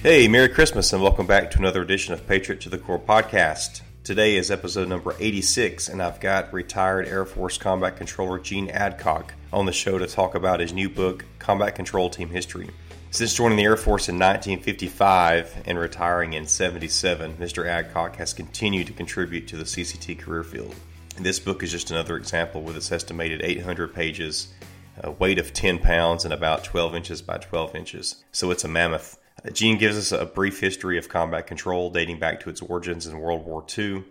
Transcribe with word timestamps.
Hey, 0.00 0.28
Merry 0.28 0.48
Christmas, 0.48 0.92
and 0.92 1.02
welcome 1.02 1.26
back 1.26 1.50
to 1.50 1.58
another 1.58 1.82
edition 1.82 2.14
of 2.14 2.24
Patriot 2.24 2.60
to 2.60 2.68
the 2.68 2.78
Core 2.78 3.00
podcast. 3.00 3.80
Today 4.04 4.36
is 4.36 4.48
episode 4.48 4.86
number 4.86 5.12
86, 5.18 5.88
and 5.88 6.00
I've 6.00 6.20
got 6.20 6.52
retired 6.52 7.08
Air 7.08 7.24
Force 7.24 7.58
Combat 7.58 7.96
Controller 7.96 8.38
Gene 8.38 8.70
Adcock 8.70 9.34
on 9.52 9.66
the 9.66 9.72
show 9.72 9.98
to 9.98 10.06
talk 10.06 10.36
about 10.36 10.60
his 10.60 10.72
new 10.72 10.88
book, 10.88 11.24
Combat 11.40 11.74
Control 11.74 12.08
Team 12.10 12.28
History. 12.28 12.70
Since 13.10 13.34
joining 13.34 13.58
the 13.58 13.64
Air 13.64 13.76
Force 13.76 14.08
in 14.08 14.14
1955 14.14 15.64
and 15.66 15.76
retiring 15.76 16.34
in 16.34 16.46
77, 16.46 17.34
Mr. 17.34 17.66
Adcock 17.66 18.14
has 18.16 18.32
continued 18.32 18.86
to 18.86 18.92
contribute 18.92 19.48
to 19.48 19.56
the 19.56 19.64
CCT 19.64 20.20
career 20.20 20.44
field. 20.44 20.76
This 21.18 21.40
book 21.40 21.64
is 21.64 21.72
just 21.72 21.90
another 21.90 22.16
example 22.16 22.62
with 22.62 22.76
its 22.76 22.92
estimated 22.92 23.42
800 23.42 23.92
pages, 23.92 24.54
a 25.02 25.10
weight 25.10 25.40
of 25.40 25.52
10 25.52 25.80
pounds, 25.80 26.24
and 26.24 26.32
about 26.32 26.62
12 26.62 26.94
inches 26.94 27.20
by 27.20 27.38
12 27.38 27.74
inches. 27.74 28.22
So 28.30 28.52
it's 28.52 28.62
a 28.62 28.68
mammoth. 28.68 29.17
Gene 29.52 29.78
gives 29.78 29.96
us 29.96 30.12
a 30.12 30.26
brief 30.26 30.60
history 30.60 30.98
of 30.98 31.08
combat 31.08 31.46
control 31.46 31.90
dating 31.90 32.18
back 32.18 32.40
to 32.40 32.50
its 32.50 32.60
origins 32.60 33.06
in 33.06 33.18
World 33.18 33.44
War 33.44 33.64
II. 33.76 34.04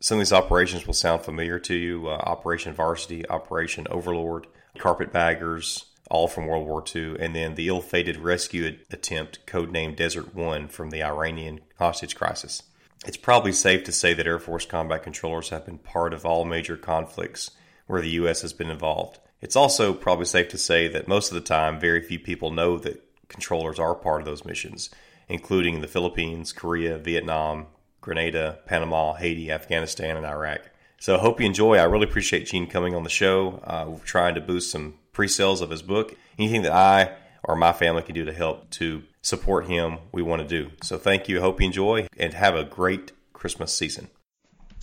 Some 0.00 0.16
of 0.16 0.20
these 0.20 0.32
operations 0.32 0.86
will 0.86 0.94
sound 0.94 1.22
familiar 1.22 1.58
to 1.58 1.74
you 1.74 2.08
uh, 2.08 2.12
Operation 2.12 2.72
Varsity, 2.72 3.28
Operation 3.28 3.86
Overlord, 3.90 4.46
Carpetbaggers, 4.78 5.84
all 6.10 6.26
from 6.26 6.46
World 6.46 6.66
War 6.66 6.82
II, 6.94 7.16
and 7.20 7.36
then 7.36 7.54
the 7.54 7.68
ill 7.68 7.82
fated 7.82 8.16
rescue 8.16 8.78
attempt, 8.90 9.44
codenamed 9.46 9.96
Desert 9.96 10.34
One, 10.34 10.68
from 10.68 10.90
the 10.90 11.02
Iranian 11.02 11.60
hostage 11.78 12.16
crisis. 12.16 12.62
It's 13.06 13.16
probably 13.16 13.52
safe 13.52 13.84
to 13.84 13.92
say 13.92 14.14
that 14.14 14.26
Air 14.26 14.38
Force 14.38 14.66
combat 14.66 15.02
controllers 15.02 15.50
have 15.50 15.66
been 15.66 15.78
part 15.78 16.12
of 16.12 16.26
all 16.26 16.44
major 16.44 16.76
conflicts 16.76 17.50
where 17.86 18.02
the 18.02 18.10
U.S. 18.10 18.42
has 18.42 18.52
been 18.52 18.70
involved. 18.70 19.18
It's 19.40 19.56
also 19.56 19.94
probably 19.94 20.26
safe 20.26 20.48
to 20.48 20.58
say 20.58 20.88
that 20.88 21.08
most 21.08 21.30
of 21.30 21.34
the 21.34 21.40
time, 21.40 21.80
very 21.80 22.02
few 22.02 22.18
people 22.18 22.50
know 22.50 22.78
that 22.78 23.02
controllers 23.30 23.78
are 23.78 23.94
part 23.94 24.20
of 24.20 24.26
those 24.26 24.44
missions, 24.44 24.90
including 25.28 25.80
the 25.80 25.88
Philippines, 25.88 26.52
Korea, 26.52 26.98
Vietnam, 26.98 27.66
Grenada, 28.00 28.58
Panama, 28.66 29.14
Haiti, 29.14 29.50
Afghanistan, 29.50 30.16
and 30.16 30.26
Iraq. 30.26 30.70
So 30.98 31.16
I 31.16 31.20
hope 31.20 31.40
you 31.40 31.46
enjoy. 31.46 31.76
I 31.76 31.84
really 31.84 32.08
appreciate 32.08 32.46
Gene 32.46 32.66
coming 32.66 32.94
on 32.94 33.04
the 33.04 33.10
show. 33.10 33.62
Uh, 33.64 33.86
we're 33.88 33.98
trying 34.00 34.34
to 34.34 34.40
boost 34.40 34.70
some 34.70 34.94
pre-sales 35.12 35.62
of 35.62 35.70
his 35.70 35.82
book. 35.82 36.14
Anything 36.38 36.62
that 36.62 36.72
I 36.72 37.16
or 37.42 37.56
my 37.56 37.72
family 37.72 38.02
can 38.02 38.14
do 38.14 38.26
to 38.26 38.32
help 38.32 38.68
to 38.70 39.02
support 39.22 39.66
him, 39.66 39.98
we 40.12 40.20
want 40.20 40.42
to 40.42 40.48
do. 40.48 40.70
So 40.82 40.98
thank 40.98 41.28
you. 41.28 41.40
Hope 41.40 41.60
you 41.60 41.66
enjoy 41.66 42.06
and 42.18 42.34
have 42.34 42.54
a 42.54 42.64
great 42.64 43.12
Christmas 43.32 43.72
season. 43.72 44.08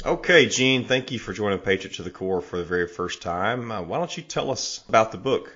Okay, 0.06 0.48
Gene, 0.48 0.86
thank 0.86 1.12
you 1.12 1.18
for 1.18 1.34
joining 1.34 1.60
Patriot 1.60 1.96
to 1.96 2.04
the 2.04 2.12
Core 2.12 2.42
for 2.42 2.58
the 2.58 2.64
very 2.64 2.88
first 2.88 3.22
time. 3.22 3.72
Uh, 3.72 3.82
why 3.82 3.98
don't 3.98 4.16
you 4.16 4.24
tell 4.24 4.52
us 4.52 4.84
about 4.88 5.12
the 5.12 5.18
book? 5.18 5.56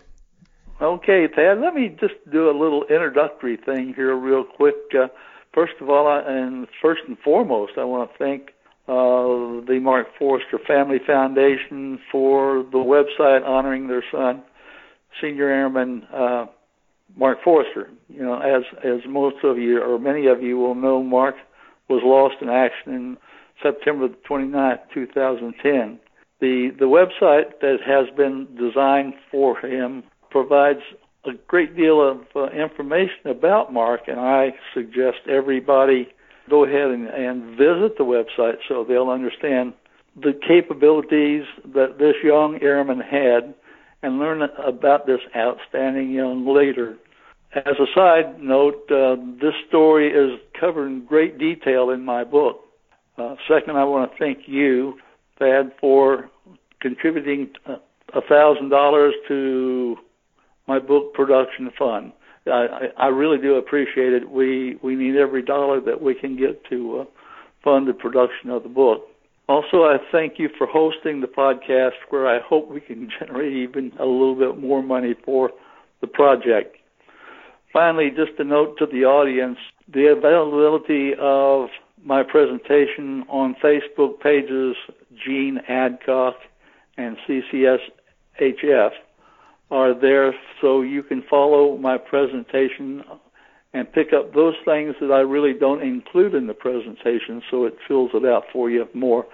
Okay, 0.81 1.27
Thad, 1.27 1.59
let 1.59 1.75
me 1.75 1.95
just 1.99 2.15
do 2.31 2.49
a 2.49 2.57
little 2.57 2.83
introductory 2.85 3.55
thing 3.55 3.93
here 3.95 4.15
real 4.15 4.43
quick. 4.43 4.73
Uh, 4.95 5.09
first 5.53 5.73
of 5.79 5.91
all, 5.91 6.07
I, 6.07 6.21
and 6.21 6.67
first 6.81 7.01
and 7.07 7.19
foremost, 7.19 7.73
I 7.77 7.83
want 7.83 8.09
to 8.09 8.17
thank 8.17 8.49
uh, 8.87 9.63
the 9.67 9.77
Mark 9.79 10.07
Forrester 10.17 10.57
Family 10.65 10.97
Foundation 11.05 11.99
for 12.11 12.63
the 12.71 12.79
website 12.79 13.45
honoring 13.45 13.89
their 13.89 14.03
son, 14.11 14.41
Senior 15.21 15.49
Airman 15.49 16.01
uh, 16.11 16.47
Mark 17.15 17.43
Forrester. 17.43 17.91
You 18.09 18.23
know, 18.23 18.39
as 18.39 18.63
as 18.83 19.01
most 19.07 19.35
of 19.43 19.59
you 19.59 19.83
or 19.83 19.99
many 19.99 20.25
of 20.25 20.41
you 20.41 20.57
will 20.57 20.73
know, 20.73 21.03
Mark 21.03 21.35
was 21.89 22.01
lost 22.03 22.41
in 22.41 22.49
action 22.49 22.95
in 22.95 23.17
September 23.61 24.07
29, 24.25 24.79
2010. 24.91 25.99
The 26.39 26.71
the 26.79 26.85
website 26.85 27.59
that 27.61 27.77
has 27.85 28.07
been 28.17 28.47
designed 28.57 29.13
for 29.29 29.55
him 29.59 30.05
provides 30.31 30.81
a 31.25 31.31
great 31.47 31.75
deal 31.75 32.01
of 32.01 32.21
uh, 32.35 32.47
information 32.49 33.27
about 33.27 33.71
Mark, 33.71 34.01
and 34.07 34.19
I 34.19 34.53
suggest 34.73 35.17
everybody 35.29 36.07
go 36.49 36.65
ahead 36.65 36.89
and, 36.89 37.07
and 37.07 37.51
visit 37.51 37.97
the 37.97 38.03
website 38.03 38.55
so 38.67 38.83
they'll 38.83 39.09
understand 39.09 39.73
the 40.15 40.33
capabilities 40.45 41.43
that 41.73 41.97
this 41.99 42.15
young 42.23 42.59
airman 42.61 42.99
had 42.99 43.53
and 44.03 44.17
learn 44.19 44.41
about 44.41 45.05
this 45.05 45.21
outstanding 45.35 46.11
young 46.11 46.45
leader. 46.53 46.97
As 47.53 47.75
a 47.79 47.85
side 47.93 48.41
note, 48.41 48.89
uh, 48.89 49.15
this 49.39 49.53
story 49.67 50.09
is 50.11 50.39
covered 50.59 50.87
in 50.87 51.05
great 51.05 51.37
detail 51.37 51.91
in 51.91 52.03
my 52.03 52.23
book. 52.23 52.61
Uh, 53.17 53.35
second, 53.47 53.77
I 53.77 53.83
want 53.83 54.11
to 54.11 54.17
thank 54.17 54.47
you, 54.47 54.97
Thad, 55.37 55.71
for 55.79 56.29
contributing 56.81 57.51
uh, 57.67 57.75
a 58.13 58.21
thousand 58.21 58.69
dollars 58.69 59.13
to 59.27 59.97
my 60.71 60.79
book 60.79 61.13
production 61.13 61.69
fund. 61.77 62.13
I, 62.47 62.87
I 62.97 63.07
really 63.07 63.37
do 63.37 63.55
appreciate 63.55 64.13
it. 64.13 64.29
We 64.29 64.77
we 64.81 64.95
need 64.95 65.17
every 65.17 65.41
dollar 65.41 65.81
that 65.81 66.01
we 66.01 66.15
can 66.15 66.37
get 66.37 66.63
to 66.69 67.01
uh, 67.01 67.05
fund 67.61 67.89
the 67.89 67.93
production 67.93 68.49
of 68.49 68.63
the 68.63 68.69
book. 68.69 69.01
Also, 69.49 69.83
I 69.83 69.97
thank 70.13 70.39
you 70.39 70.47
for 70.57 70.65
hosting 70.65 71.19
the 71.19 71.27
podcast, 71.27 71.99
where 72.09 72.25
I 72.25 72.39
hope 72.39 72.69
we 72.69 72.79
can 72.79 73.09
generate 73.19 73.51
even 73.51 73.91
a 73.99 74.05
little 74.05 74.35
bit 74.35 74.57
more 74.57 74.81
money 74.81 75.13
for 75.25 75.51
the 75.99 76.07
project. 76.07 76.77
Finally, 77.73 78.11
just 78.11 78.39
a 78.39 78.45
note 78.45 78.77
to 78.77 78.85
the 78.85 79.03
audience: 79.03 79.57
the 79.93 80.07
availability 80.07 81.11
of 81.19 81.67
my 82.01 82.23
presentation 82.23 83.25
on 83.27 83.55
Facebook 83.61 84.21
pages 84.21 84.77
Gene 85.23 85.59
Adcock 85.67 86.35
and 86.97 87.17
CCSHF 87.27 88.91
are 89.71 89.99
there 89.99 90.33
so 90.59 90.81
you 90.81 91.01
can 91.01 91.23
follow 91.29 91.77
my 91.77 91.97
presentation 91.97 93.03
and 93.73 93.91
pick 93.91 94.11
up 94.13 94.33
those 94.33 94.55
things 94.65 94.95
that 94.99 95.11
I 95.11 95.21
really 95.21 95.53
don't 95.57 95.81
include 95.81 96.35
in 96.35 96.47
the 96.47 96.53
presentation 96.53 97.41
so 97.49 97.65
it 97.65 97.77
fills 97.87 98.11
it 98.13 98.25
out 98.25 98.43
for 98.51 98.69
you 98.69 98.87
more. 98.93 99.25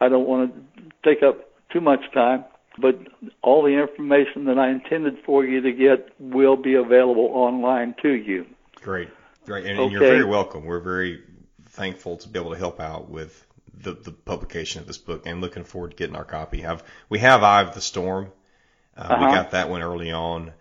I 0.00 0.08
don't 0.08 0.26
want 0.26 0.54
to 0.54 0.82
take 1.02 1.22
up 1.22 1.50
too 1.72 1.80
much 1.80 2.00
time, 2.12 2.44
but 2.78 2.98
all 3.42 3.62
the 3.62 3.80
information 3.80 4.44
that 4.44 4.58
I 4.58 4.70
intended 4.70 5.18
for 5.24 5.44
you 5.44 5.62
to 5.62 5.72
get 5.72 6.10
will 6.18 6.56
be 6.56 6.74
available 6.74 7.30
online 7.32 7.94
to 8.02 8.10
you. 8.10 8.46
Great. 8.76 9.08
Great. 9.46 9.64
And, 9.64 9.78
okay. 9.78 9.84
and 9.84 9.92
you're 9.92 10.00
very 10.00 10.24
welcome. 10.24 10.64
We're 10.66 10.80
very 10.80 11.22
thankful 11.70 12.18
to 12.18 12.28
be 12.28 12.38
able 12.38 12.52
to 12.52 12.58
help 12.58 12.80
out 12.80 13.08
with 13.08 13.44
the, 13.72 13.94
the 13.94 14.12
publication 14.12 14.80
of 14.82 14.86
this 14.86 14.98
book 14.98 15.22
and 15.24 15.40
looking 15.40 15.64
forward 15.64 15.92
to 15.92 15.96
getting 15.96 16.16
our 16.16 16.24
copy. 16.24 16.60
Have 16.60 16.84
we 17.08 17.20
have 17.20 17.42
Eye 17.42 17.62
of 17.62 17.74
the 17.74 17.80
Storm 17.80 18.30
uh, 18.98 19.02
uh-huh. 19.02 19.26
We 19.26 19.32
got 19.32 19.50
that 19.52 19.70
one 19.70 19.82
early 19.82 20.10
on. 20.10 20.52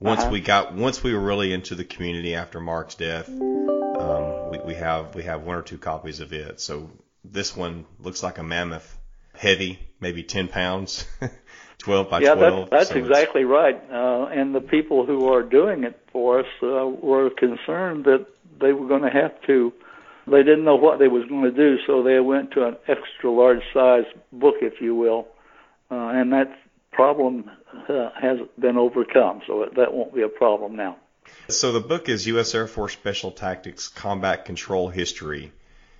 Once 0.00 0.22
uh-huh. 0.22 0.30
we 0.30 0.40
got 0.40 0.74
once 0.74 1.02
we 1.02 1.14
were 1.14 1.20
really 1.20 1.52
into 1.52 1.74
the 1.74 1.84
community 1.84 2.34
after 2.34 2.60
Mark's 2.60 2.96
death, 2.96 3.28
um, 3.28 4.50
we, 4.50 4.58
we 4.58 4.74
have 4.74 5.14
we 5.14 5.22
have 5.22 5.42
one 5.42 5.56
or 5.56 5.62
two 5.62 5.78
copies 5.78 6.20
of 6.20 6.32
it. 6.32 6.60
So 6.60 6.90
this 7.24 7.56
one 7.56 7.86
looks 8.00 8.22
like 8.22 8.38
a 8.38 8.42
mammoth, 8.42 8.98
heavy, 9.34 9.78
maybe 10.00 10.24
ten 10.24 10.48
pounds, 10.48 11.06
twelve 11.78 12.10
by 12.10 12.20
yeah, 12.20 12.34
twelve. 12.34 12.52
Yeah, 12.52 12.58
that's, 12.70 12.70
that's 12.70 12.90
so 12.90 12.96
exactly 12.96 13.44
right. 13.44 13.80
Uh, 13.90 14.26
and 14.26 14.54
the 14.54 14.60
people 14.60 15.06
who 15.06 15.32
are 15.32 15.42
doing 15.42 15.84
it 15.84 15.98
for 16.10 16.40
us 16.40 16.46
uh, 16.62 16.86
were 16.86 17.30
concerned 17.30 18.04
that 18.04 18.26
they 18.60 18.72
were 18.72 18.88
going 18.88 19.02
to 19.02 19.10
have 19.10 19.40
to. 19.46 19.72
They 20.26 20.42
didn't 20.42 20.64
know 20.64 20.76
what 20.76 20.98
they 20.98 21.08
was 21.08 21.26
going 21.28 21.44
to 21.44 21.50
do, 21.52 21.76
so 21.86 22.02
they 22.02 22.18
went 22.18 22.52
to 22.52 22.66
an 22.66 22.76
extra 22.88 23.30
large 23.30 23.62
size 23.72 24.06
book, 24.32 24.56
if 24.62 24.80
you 24.80 24.94
will, 24.96 25.28
uh, 25.90 26.08
and 26.08 26.32
that's 26.32 26.54
problem 26.94 27.50
uh, 27.88 28.10
has 28.20 28.38
been 28.58 28.76
overcome, 28.76 29.42
so 29.46 29.68
that 29.76 29.92
won't 29.92 30.14
be 30.14 30.22
a 30.22 30.28
problem 30.28 30.76
now. 30.76 30.96
So 31.48 31.72
the 31.72 31.80
book 31.80 32.08
is 32.08 32.26
U.S. 32.28 32.54
Air 32.54 32.66
Force 32.66 32.92
Special 32.92 33.30
Tactics 33.30 33.88
Combat 33.88 34.44
Control 34.44 34.88
History. 34.88 35.52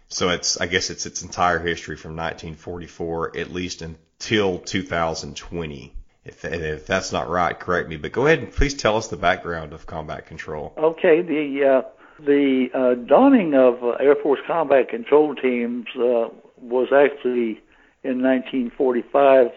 So 0.08 0.28
it's, 0.30 0.60
I 0.60 0.66
guess 0.66 0.90
it's 0.90 1.06
its 1.06 1.22
entire 1.22 1.58
history 1.58 1.96
from 1.96 2.12
1944 2.12 3.36
at 3.36 3.50
least 3.50 3.82
until 3.82 4.58
2020. 4.58 5.94
If, 6.24 6.44
if 6.44 6.86
that's 6.86 7.12
not 7.12 7.28
right, 7.28 7.58
correct 7.58 7.88
me. 7.88 7.96
But 7.96 8.12
go 8.12 8.26
ahead 8.26 8.38
and 8.38 8.52
please 8.52 8.74
tell 8.74 8.96
us 8.96 9.08
the 9.08 9.16
background 9.16 9.72
of 9.72 9.86
combat 9.86 10.26
control. 10.26 10.72
Okay, 10.78 11.20
the 11.20 11.64
uh, 11.64 12.22
the 12.24 12.68
uh, 12.72 12.94
dawning 13.06 13.54
of 13.54 13.82
uh, 13.82 13.90
Air 14.00 14.14
Force 14.14 14.40
combat 14.46 14.88
control 14.88 15.34
teams 15.34 15.86
uh, 15.96 16.28
was 16.60 16.88
actually 16.92 17.60
in 18.02 18.22
1945 18.22 19.50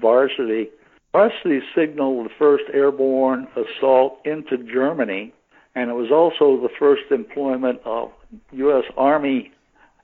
Varsity. 0.00 0.70
Varsity 1.12 1.60
signaled 1.74 2.26
the 2.26 2.34
first 2.38 2.64
airborne 2.72 3.46
assault 3.56 4.18
into 4.24 4.58
Germany, 4.58 5.32
and 5.74 5.90
it 5.90 5.94
was 5.94 6.10
also 6.10 6.60
the 6.60 6.72
first 6.78 7.10
employment 7.10 7.80
of 7.84 8.10
U.S. 8.52 8.84
Army 8.96 9.52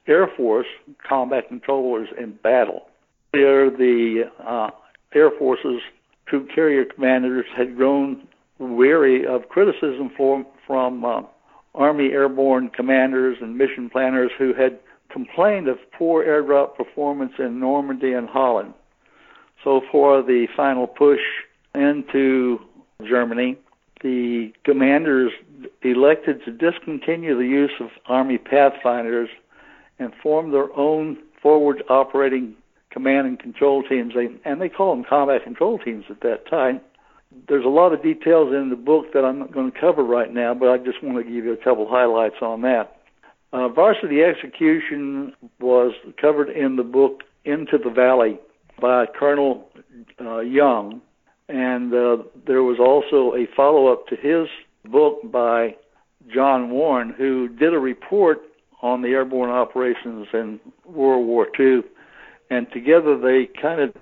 Air 0.07 0.29
Force 0.37 0.67
combat 1.07 1.49
controllers 1.49 2.09
in 2.19 2.33
battle. 2.43 2.87
There, 3.33 3.71
the 3.71 4.31
uh, 4.45 4.71
Air 5.15 5.31
Force's 5.39 5.81
troop 6.27 6.49
carrier 6.55 6.85
commanders 6.85 7.47
had 7.57 7.77
grown 7.77 8.27
weary 8.59 9.27
of 9.27 9.49
criticism 9.49 10.11
from 10.17 11.05
uh, 11.05 11.23
Army 11.75 12.11
airborne 12.13 12.69
commanders 12.69 13.39
and 13.41 13.57
mission 13.57 13.91
planners 13.91 14.31
who 14.39 14.53
had 14.55 14.79
complained 15.11 15.69
of 15.69 15.79
poor 15.97 16.25
airdrop 16.25 16.77
performance 16.77 17.33
in 17.39 17.61
Normandy 17.61 18.13
and 18.13 18.29
Holland. 18.29 18.75
So 19.63 19.83
for 19.91 20.23
the 20.23 20.47
final 20.57 20.87
push 20.87 21.21
into 21.75 22.61
Germany, 23.07 23.57
the 24.03 24.53
commanders 24.65 25.33
elected 25.83 26.43
to 26.45 26.53
discontinue 26.53 27.37
the 27.37 27.47
use 27.47 27.73
of 27.81 27.89
Army 28.07 28.39
Pathfinders 28.39 29.29
and 29.99 30.13
form 30.23 30.53
their 30.53 30.75
own 30.77 31.19
forward 31.43 31.83
operating 31.89 32.55
command 32.91 33.27
and 33.27 33.39
control 33.39 33.83
teams. 33.83 34.15
They, 34.15 34.29
and 34.45 34.61
they 34.61 34.69
call 34.69 34.95
them 34.95 35.05
combat 35.05 35.45
control 35.45 35.79
teams 35.79 36.05
at 36.09 36.23
that 36.23 36.49
time. 36.49 36.81
There's 37.49 37.65
a 37.65 37.69
lot 37.69 37.93
of 37.93 38.03
details 38.03 38.53
in 38.53 38.71
the 38.71 38.77
book 38.77 39.13
that 39.13 39.25
I'm 39.25 39.39
not 39.39 39.53
going 39.53 39.71
to 39.71 39.79
cover 39.79 40.03
right 40.03 40.33
now, 40.33 40.55
but 40.55 40.69
I 40.69 40.79
just 40.79 41.03
want 41.03 41.19
to 41.19 41.25
give 41.25 41.45
you 41.45 41.53
a 41.53 41.57
couple 41.57 41.87
highlights 41.89 42.37
on 42.43 42.63
that. 42.63 42.97
Uh, 43.53 43.69
varsity 43.69 44.23
execution 44.23 45.35
was 45.61 45.93
covered 46.21 46.49
in 46.49 46.77
the 46.77 46.83
book 46.83 47.23
Into 47.45 47.79
the 47.79 47.91
Valley 47.91 48.39
by 48.81 49.07
Colonel 49.07 49.69
uh, 50.21 50.41
Young, 50.41 51.01
and 51.49 51.93
uh, 51.93 52.19
there 52.47 52.63
was 52.63 52.79
also 52.79 53.37
a 53.37 53.47
follow 53.57 53.93
up 53.93 54.07
to 54.09 54.17
his 54.17 54.49
book 54.91 55.21
by 55.31 55.77
John 56.33 56.71
Warren, 56.71 57.15
who 57.17 57.49
did 57.49 57.75
a 57.75 57.79
report 57.79 58.39
on 58.83 59.03
the 59.03 59.09
airborne 59.09 59.51
operations 59.51 60.27
in 60.33 60.61
World 60.85 61.27
War 61.27 61.47
II, 61.59 61.83
and 62.51 62.67
together 62.73 63.19
they 63.19 63.49
kind 63.61 63.81
of 63.81 63.95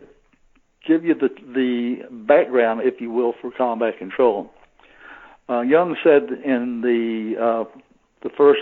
give 0.86 1.04
you 1.04 1.14
the 1.14 1.28
the 1.54 2.08
background, 2.26 2.82
if 2.84 3.00
you 3.00 3.10
will, 3.10 3.34
for 3.40 3.50
combat 3.50 3.98
control. 3.98 4.50
Uh, 5.48 5.62
Young 5.62 5.96
said 6.04 6.28
in 6.44 6.81
the 6.82 7.34
uh, 7.42 7.64
the 8.22 8.31
first 8.36 8.60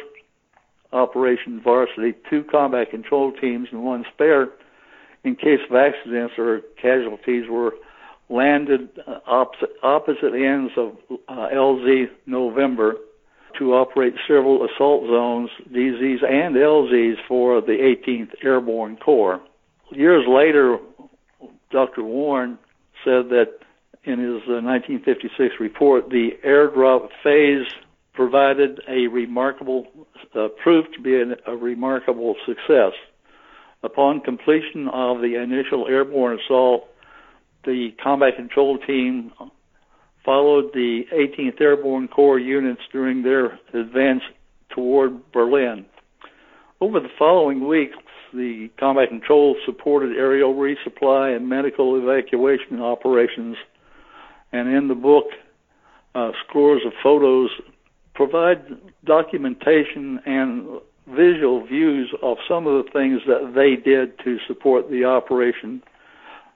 Operation 0.93 1.61
Varsity, 1.63 2.15
two 2.31 2.45
combat 2.51 2.91
control 2.91 3.33
teams 3.33 3.69
and 3.73 3.85
one 3.85 4.05
spare, 4.15 4.49
in 5.27 5.35
case 5.35 5.59
of 5.69 5.75
accidents 5.75 6.35
or 6.39 6.61
casualties, 6.81 7.45
were 7.51 7.75
landed 8.29 8.89
uh, 9.07 9.19
opposite, 9.27 9.71
opposite 9.83 10.35
ends 10.35 10.73
of 10.77 10.97
uh, 11.29 11.49
LZ 11.53 12.07
November 12.27 12.95
to 13.59 13.75
operate 13.75 14.15
several 14.29 14.65
assault 14.67 15.05
zones, 15.09 15.51
DZs 15.73 16.25
and 16.25 16.55
LZs 16.55 17.17
for 17.27 17.61
the 17.61 17.95
18th 18.07 18.45
Airborne 18.45 18.97
Corps. 18.97 19.41
Years 19.91 20.25
later, 20.29 20.79
Dr. 21.73 22.05
Warren 22.05 22.59
said 23.05 23.31
that 23.31 23.59
in 24.05 24.21
his 24.21 24.43
uh, 24.49 24.63
1956 24.63 25.55
report, 25.59 26.09
the 26.11 26.31
airdrop 26.47 27.09
phase 27.25 27.67
provided 28.15 28.81
a 28.89 29.09
remarkable, 29.09 29.87
uh, 30.35 30.49
proved 30.63 30.89
to 30.95 31.03
be 31.03 31.21
an, 31.21 31.35
a 31.47 31.57
remarkable 31.57 32.37
success. 32.47 32.93
Upon 33.87 34.21
completion 34.21 34.89
of 34.89 35.21
the 35.21 35.41
initial 35.41 35.87
airborne 35.87 36.41
assault, 36.41 36.89
the 37.65 37.91
combat 38.03 38.35
control 38.35 38.79
team 38.79 39.31
followed 40.25 40.73
the 40.75 41.03
18th 41.15 41.61
Airborne 41.61 42.09
Corps 42.09 42.41
units 42.41 42.81
during 42.91 43.23
their 43.23 43.61
advance 43.73 44.23
toward 44.75 45.31
Berlin. 45.31 45.87
Over 46.81 46.99
the 46.99 47.09
following 47.17 47.69
weeks, 47.69 47.97
the 48.35 48.71
combat 48.77 49.09
control 49.09 49.55
supported 49.65 50.17
aerial 50.17 50.53
resupply 50.55 51.37
and 51.37 51.49
medical 51.49 51.97
evacuation 51.97 52.83
operations, 52.83 53.57
and 54.51 54.69
in 54.69 54.89
the 54.89 54.97
book, 54.97 55.27
uh, 56.17 56.33
scores 56.49 56.83
of 56.85 56.93
photos 57.05 57.51
provide 58.15 58.65
documentation 59.05 60.19
and 60.27 60.81
visual 61.07 61.65
views 61.65 62.13
of 62.23 62.39
some 62.49 62.67
of 62.67 62.85
the 62.85 62.91
things 62.91 63.23
that 63.27 63.53
they 63.55 63.77
did 63.77 64.19
to 64.21 64.39
support 64.47 64.91
the 64.91 65.05
operation 65.05 65.83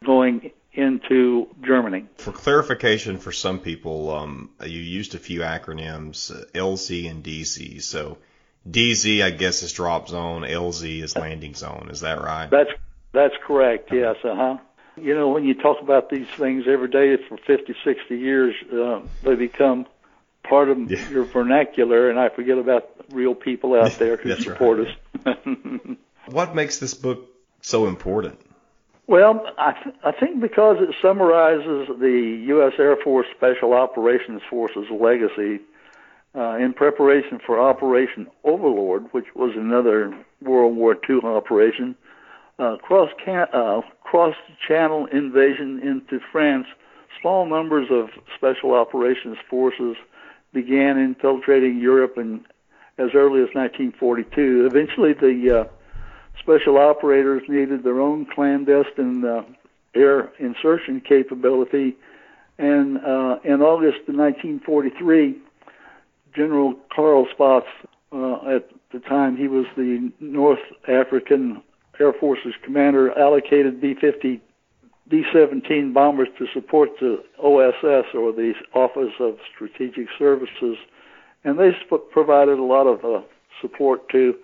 going 0.04 0.50
into 0.72 1.48
Germany. 1.62 2.06
For 2.16 2.32
clarification 2.32 3.18
for 3.18 3.32
some 3.32 3.58
people, 3.58 4.10
um, 4.10 4.50
you 4.64 4.80
used 4.80 5.14
a 5.14 5.18
few 5.18 5.40
acronyms, 5.40 6.30
uh, 6.30 6.44
LZ 6.54 7.10
and 7.10 7.24
DZ. 7.24 7.82
So 7.82 8.18
DZ, 8.68 9.22
I 9.22 9.30
guess, 9.30 9.62
is 9.62 9.72
drop 9.72 10.08
zone. 10.08 10.42
LZ 10.42 11.02
is 11.02 11.16
landing 11.16 11.54
zone. 11.54 11.88
Is 11.90 12.00
that 12.00 12.20
right? 12.20 12.48
That's 12.50 12.70
that's 13.12 13.34
correct. 13.44 13.90
Yes. 13.92 14.16
Uh 14.22 14.34
huh. 14.34 14.58
You 14.96 15.14
know, 15.14 15.28
when 15.28 15.44
you 15.44 15.54
talk 15.54 15.80
about 15.80 16.10
these 16.10 16.28
things 16.36 16.64
every 16.68 16.88
day 16.88 17.16
for 17.28 17.38
50, 17.38 17.74
60 17.84 18.18
years, 18.18 18.54
uh, 18.72 19.00
they 19.22 19.34
become 19.34 19.86
part 20.50 20.68
of 20.68 20.90
yeah. 20.90 21.08
your 21.08 21.24
vernacular, 21.24 22.10
and 22.10 22.18
I 22.18 22.28
forget 22.28 22.58
about 22.58 22.90
real 23.10 23.34
people 23.34 23.74
out 23.74 23.92
there 23.92 24.16
who 24.22 24.34
support 24.36 24.80
right. 25.24 25.38
us. 25.38 25.96
what 26.26 26.54
makes 26.54 26.78
this 26.78 26.92
book 26.92 27.26
so 27.62 27.86
important? 27.86 28.38
Well, 29.06 29.44
I, 29.58 29.72
th- 29.72 29.96
I 30.04 30.12
think 30.12 30.40
because 30.40 30.76
it 30.80 30.94
summarizes 31.02 31.88
the 31.98 32.44
U.S. 32.48 32.74
Air 32.78 32.96
Force 33.02 33.26
Special 33.36 33.72
Operations 33.72 34.42
Force's 34.48 34.86
legacy 34.90 35.60
uh, 36.34 36.56
in 36.58 36.74
preparation 36.74 37.40
for 37.44 37.60
Operation 37.60 38.28
Overlord, 38.44 39.06
which 39.12 39.26
was 39.34 39.52
another 39.56 40.16
World 40.42 40.76
War 40.76 40.96
II 41.08 41.20
operation, 41.24 41.96
uh, 42.60 42.76
cross 42.76 43.10
can- 43.24 43.48
uh, 43.52 43.80
cross 44.02 44.36
channel 44.68 45.06
invasion 45.06 45.80
into 45.82 46.20
France. 46.30 46.66
Small 47.20 47.46
numbers 47.46 47.88
of 47.90 48.10
Special 48.36 48.74
Operations 48.74 49.36
Forces 49.48 49.96
began 50.52 50.98
infiltrating 50.98 51.78
Europe 51.78 52.14
in, 52.16 52.44
as 52.98 53.10
early 53.14 53.40
as 53.40 53.48
1942. 53.54 54.66
Eventually, 54.66 55.12
the 55.12 55.60
uh, 55.60 55.64
special 56.40 56.78
operators 56.78 57.42
needed 57.48 57.84
their 57.84 58.00
own 58.00 58.26
clandestine 58.26 59.24
uh, 59.24 59.42
air 59.94 60.30
insertion 60.38 61.00
capability. 61.00 61.96
And 62.58 62.98
uh, 62.98 63.38
in 63.44 63.62
August 63.62 64.08
of 64.08 64.16
1943, 64.16 65.36
General 66.34 66.74
Carl 66.94 67.26
Spaatz, 67.36 67.64
uh, 68.12 68.56
at 68.56 68.68
the 68.92 69.00
time 69.00 69.36
he 69.36 69.48
was 69.48 69.66
the 69.76 70.12
North 70.20 70.58
African 70.88 71.62
Air 71.98 72.12
Force's 72.12 72.54
commander, 72.64 73.16
allocated 73.18 73.80
B-50, 73.80 74.40
B-17 75.10 75.92
bombers 75.92 76.28
to 76.38 76.46
support 76.54 76.90
the 77.00 77.22
OSS, 77.42 78.14
or 78.14 78.32
the 78.32 78.54
Office 78.74 79.12
of 79.18 79.38
Strategic 79.52 80.06
Services, 80.16 80.76
and 81.44 81.58
they 81.58 81.70
provided 82.12 82.58
a 82.58 82.62
lot 82.62 82.86
of 82.86 83.04
uh, 83.04 83.22
support 83.60 84.08
to 84.10 84.36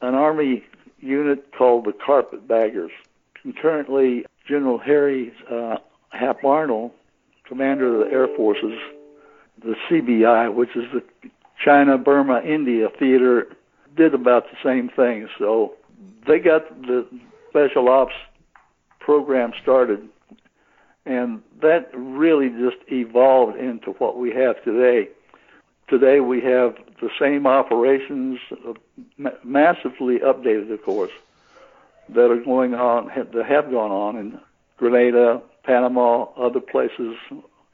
an 0.00 0.14
Army 0.14 0.64
unit 1.00 1.52
called 1.56 1.84
the 1.84 1.92
Carpetbaggers. 1.92 2.92
Concurrently, 3.40 4.24
General 4.46 4.78
Harry 4.78 5.32
uh, 5.50 5.76
Hap 6.10 6.44
Arnold, 6.44 6.92
commander 7.44 7.94
of 7.94 8.06
the 8.06 8.14
Air 8.14 8.28
Forces, 8.36 8.78
the 9.62 9.74
CBI, 9.88 10.54
which 10.54 10.76
is 10.76 10.84
the 10.92 11.02
China, 11.62 11.98
Burma, 11.98 12.40
India 12.40 12.88
theater, 12.98 13.48
did 13.96 14.14
about 14.14 14.44
the 14.50 14.56
same 14.62 14.88
thing. 14.88 15.28
So 15.38 15.74
they 16.26 16.38
got 16.38 16.82
the 16.82 17.06
special 17.50 17.88
ops 17.88 18.14
program 19.04 19.52
started, 19.62 20.08
and 21.04 21.42
that 21.60 21.90
really 21.94 22.48
just 22.48 22.78
evolved 22.90 23.58
into 23.58 23.90
what 23.92 24.16
we 24.16 24.32
have 24.32 24.62
today. 24.64 25.08
Today 25.88 26.20
we 26.20 26.40
have 26.40 26.76
the 27.00 27.10
same 27.20 27.46
operations, 27.46 28.38
massively 29.44 30.18
updated, 30.20 30.72
of 30.72 30.82
course, 30.82 31.12
that 32.08 32.30
are 32.30 32.40
going 32.40 32.74
on, 32.74 33.08
that 33.14 33.44
have 33.46 33.70
gone 33.70 33.90
on 33.90 34.16
in 34.16 34.40
Grenada, 34.78 35.42
Panama, 35.62 36.24
other 36.36 36.60
places 36.60 37.16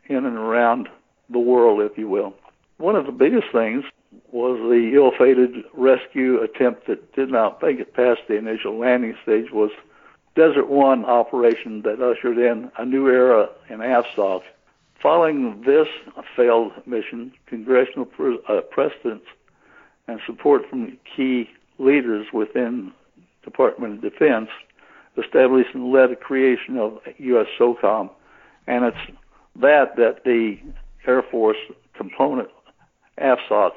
in 0.06 0.26
and 0.26 0.36
around 0.36 0.88
the 1.28 1.38
world, 1.38 1.80
if 1.80 1.96
you 1.96 2.08
will. 2.08 2.34
One 2.78 2.96
of 2.96 3.06
the 3.06 3.12
biggest 3.12 3.46
things 3.52 3.84
was 4.32 4.58
the 4.58 4.92
ill-fated 4.94 5.64
rescue 5.74 6.40
attempt 6.40 6.86
that 6.88 7.12
did 7.14 7.30
not 7.30 7.62
make 7.62 7.78
it 7.78 7.94
past 7.94 8.20
the 8.26 8.36
initial 8.36 8.76
landing 8.78 9.16
stage 9.22 9.52
was 9.52 9.70
Desert 10.34 10.68
One 10.68 11.04
operation 11.04 11.82
that 11.82 12.00
ushered 12.00 12.38
in 12.38 12.70
a 12.78 12.84
new 12.84 13.08
era 13.08 13.48
in 13.68 13.78
AFSOC 13.78 14.42
Following 15.02 15.62
this 15.64 15.88
failed 16.36 16.72
mission, 16.86 17.32
congressional 17.46 18.04
pre- 18.04 18.38
uh, 18.46 18.60
precedents 18.70 19.24
and 20.06 20.20
support 20.26 20.68
from 20.68 20.98
key 21.16 21.48
leaders 21.78 22.26
within 22.34 22.92
Department 23.42 23.94
of 24.04 24.12
Defense 24.12 24.50
established 25.16 25.70
and 25.72 25.90
led 25.90 26.10
the 26.10 26.16
creation 26.16 26.76
of 26.76 26.98
U.S. 27.16 27.46
SOCOM, 27.58 28.10
and 28.66 28.84
it's 28.84 29.16
that 29.56 29.96
that 29.96 30.24
the 30.24 30.58
Air 31.06 31.22
Force 31.22 31.56
component 31.94 32.48
AFSOC. 33.18 33.70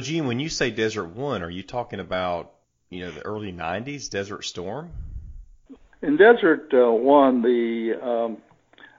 Gene, 0.00 0.26
when 0.26 0.40
you 0.40 0.48
say 0.48 0.70
Desert 0.70 1.08
One, 1.08 1.42
are 1.42 1.50
you 1.50 1.62
talking 1.62 2.00
about 2.00 2.52
you 2.88 3.04
know 3.04 3.10
the 3.10 3.24
early 3.26 3.52
'90s 3.52 4.08
Desert 4.08 4.46
Storm? 4.46 4.90
In 6.02 6.16
Desert 6.16 6.72
uh, 6.74 6.90
One, 6.90 7.42
the 7.42 7.94
um, 8.02 8.38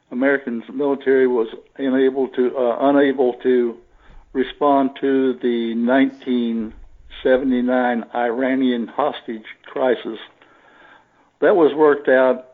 American 0.10 0.64
military 0.74 1.28
was 1.28 1.50
unable 1.78 2.30
to 2.30 2.58
uh, 2.58 2.78
unable 2.90 3.34
to 3.44 3.78
respond 4.32 4.92
to 5.02 5.34
the 5.42 5.76
1979 5.76 8.06
Iranian 8.16 8.88
hostage 8.88 9.44
crisis. 9.66 10.18
That 11.42 11.58
was 11.58 11.74
worked 11.76 12.08
out. 12.08 12.52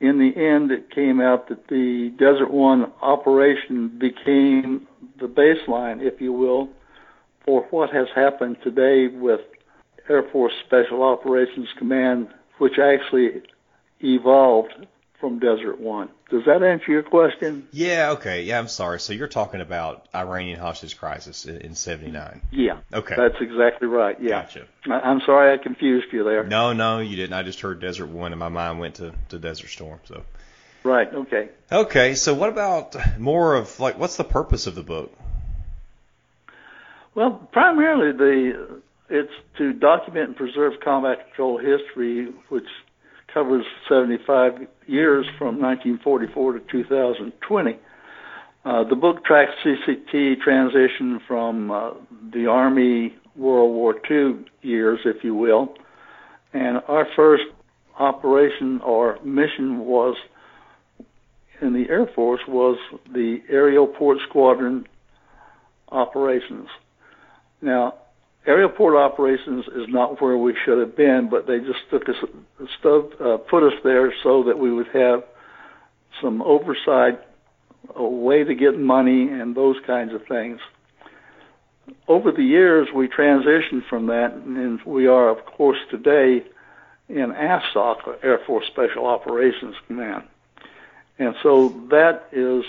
In 0.00 0.18
the 0.18 0.36
end, 0.36 0.70
it 0.70 0.90
came 0.90 1.18
out 1.18 1.48
that 1.48 1.68
the 1.68 2.12
Desert 2.18 2.50
One 2.50 2.92
operation 3.00 3.88
became 3.98 4.86
the 5.18 5.28
baseline, 5.28 6.02
if 6.02 6.20
you 6.20 6.34
will, 6.34 6.68
for 7.46 7.62
what 7.70 7.88
has 7.90 8.08
happened 8.14 8.58
today 8.62 9.08
with 9.08 9.40
Air 10.10 10.24
Force 10.24 10.52
Special 10.66 11.02
Operations 11.02 11.70
Command, 11.78 12.28
which 12.58 12.78
actually 12.78 13.40
evolved 14.02 14.74
from 15.20 15.38
Desert 15.38 15.80
One. 15.80 16.08
Does 16.30 16.44
that 16.46 16.62
answer 16.62 16.90
your 16.90 17.02
question? 17.02 17.68
Yeah, 17.70 18.12
okay. 18.12 18.42
Yeah, 18.42 18.58
I'm 18.58 18.66
sorry. 18.66 18.98
So 18.98 19.12
you're 19.12 19.28
talking 19.28 19.60
about 19.60 20.08
Iranian 20.14 20.58
hostage 20.58 20.98
crisis 20.98 21.46
in 21.46 21.74
79. 21.74 22.40
Yeah. 22.50 22.78
Okay. 22.92 23.14
That's 23.16 23.40
exactly 23.40 23.86
right. 23.86 24.20
Yeah. 24.20 24.42
Gotcha. 24.42 24.66
I'm 24.90 25.20
sorry 25.24 25.54
I 25.54 25.62
confused 25.62 26.06
you 26.12 26.24
there. 26.24 26.42
No, 26.44 26.72
no, 26.72 26.98
you 26.98 27.14
didn't. 27.14 27.34
I 27.34 27.44
just 27.44 27.60
heard 27.60 27.80
Desert 27.80 28.08
One 28.08 28.32
and 28.32 28.40
my 28.40 28.48
mind 28.48 28.80
went 28.80 28.96
to, 28.96 29.14
to 29.28 29.38
Desert 29.38 29.68
Storm. 29.68 30.00
So. 30.06 30.24
Right. 30.82 31.12
Okay. 31.12 31.50
Okay. 31.70 32.14
So 32.16 32.34
what 32.34 32.48
about 32.48 32.96
more 33.18 33.54
of 33.54 33.78
like 33.78 33.98
what's 33.98 34.16
the 34.16 34.24
purpose 34.24 34.66
of 34.66 34.74
the 34.74 34.82
book? 34.82 35.16
Well, 37.14 37.30
primarily 37.52 38.12
the 38.12 38.80
it's 39.08 39.32
to 39.58 39.72
document 39.74 40.28
and 40.28 40.36
preserve 40.36 40.80
combat 40.82 41.26
control 41.28 41.58
history, 41.58 42.32
which 42.48 42.66
covers 43.32 43.64
75 43.88 44.66
years 44.86 45.26
from 45.38 45.60
1944 45.60 46.52
to 46.52 46.60
2020. 46.70 47.78
Uh, 48.64 48.84
the 48.84 48.94
book 48.94 49.24
tracks 49.24 49.52
CCT 49.64 50.40
transition 50.40 51.20
from 51.26 51.70
uh, 51.70 51.90
the 52.32 52.46
Army 52.46 53.14
World 53.34 53.74
War 53.74 53.94
II 54.10 54.44
years, 54.62 55.00
if 55.04 55.24
you 55.24 55.34
will, 55.34 55.74
and 56.52 56.80
our 56.86 57.06
first 57.16 57.44
operation 57.98 58.80
or 58.82 59.18
mission 59.24 59.80
was 59.80 60.16
in 61.60 61.72
the 61.72 61.88
Air 61.88 62.06
Force 62.14 62.40
was 62.46 62.78
the 63.12 63.38
aerial 63.48 63.86
port 63.86 64.18
squadron 64.28 64.86
operations. 65.90 66.68
Now, 67.60 67.94
aerial 68.46 68.68
port 68.68 68.96
operations 68.96 69.66
is 69.68 69.86
not 69.88 70.20
where 70.20 70.36
we 70.36 70.54
should 70.64 70.78
have 70.78 70.96
been, 70.96 71.28
but 71.30 71.46
they 71.46 71.58
just 71.58 71.80
took 71.90 72.08
us, 72.08 72.16
uh, 72.84 73.36
put 73.48 73.62
us 73.62 73.78
there 73.84 74.12
so 74.22 74.42
that 74.44 74.58
we 74.58 74.72
would 74.72 74.88
have 74.88 75.24
some 76.20 76.42
oversight, 76.42 77.20
a 77.94 78.04
way 78.04 78.44
to 78.44 78.54
get 78.54 78.78
money, 78.78 79.28
and 79.28 79.54
those 79.54 79.76
kinds 79.86 80.12
of 80.12 80.26
things. 80.26 80.60
Over 82.08 82.32
the 82.32 82.44
years, 82.44 82.88
we 82.94 83.08
transitioned 83.08 83.86
from 83.88 84.06
that, 84.06 84.32
and 84.32 84.80
we 84.84 85.06
are, 85.06 85.28
of 85.28 85.44
course, 85.44 85.78
today 85.90 86.44
in 87.08 87.32
AFSOC, 87.32 88.18
Air 88.22 88.38
Force 88.46 88.66
Special 88.66 89.06
Operations 89.06 89.74
Command. 89.86 90.24
And 91.18 91.34
so 91.42 91.68
that 91.90 92.28
is 92.32 92.64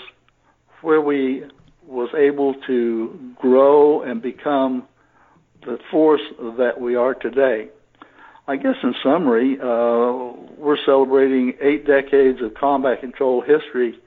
where 0.81 1.01
we 1.01 1.43
was 1.85 2.09
able 2.15 2.55
to 2.67 3.33
grow 3.39 4.01
and 4.01 4.21
become 4.21 4.87
the 5.65 5.77
force 5.91 6.22
that 6.58 6.79
we 6.79 6.96
are 6.96 7.13
today. 7.13 7.70
I 8.48 8.58
guess 8.58 8.75
in 8.84 8.93
summary, 9.01 9.58
uh, 9.60 10.34
we're 10.58 10.77
celebrating 10.86 11.53
eight 11.62 11.88
decades 11.88 12.41
of 12.41 12.53
combat 12.55 13.00
control 13.00 13.41
history, 13.41 13.98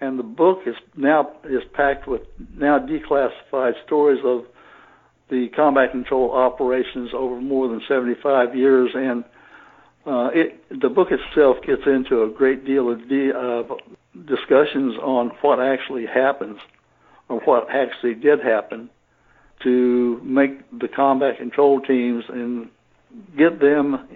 and 0.00 0.18
the 0.18 0.22
book 0.22 0.60
is 0.66 0.74
now 0.94 1.32
is 1.44 1.62
packed 1.72 2.06
with 2.06 2.22
now 2.54 2.78
declassified 2.78 3.72
stories 3.86 4.20
of 4.24 4.44
the 5.30 5.48
combat 5.56 5.90
control 5.90 6.32
operations 6.32 7.10
over 7.14 7.40
more 7.40 7.68
than 7.68 7.80
75 7.88 8.54
years, 8.54 8.90
and 8.94 9.24
uh, 10.06 10.28
it, 10.32 10.62
the 10.80 10.88
book 10.88 11.08
itself 11.10 11.56
gets 11.66 11.82
into 11.86 12.22
a 12.22 12.28
great 12.30 12.64
deal 12.64 12.92
of, 12.92 13.08
de- 13.08 13.64
discussions 14.26 14.96
on 15.02 15.32
what 15.40 15.60
actually 15.60 16.06
happens, 16.06 16.58
or 17.28 17.40
what 17.40 17.68
actually 17.70 18.14
did 18.14 18.40
happen, 18.40 18.88
to 19.62 20.20
make 20.22 20.78
the 20.78 20.88
combat 20.88 21.38
control 21.38 21.80
teams 21.80 22.24
and 22.28 22.68
get 23.36 23.60
them 23.60 24.08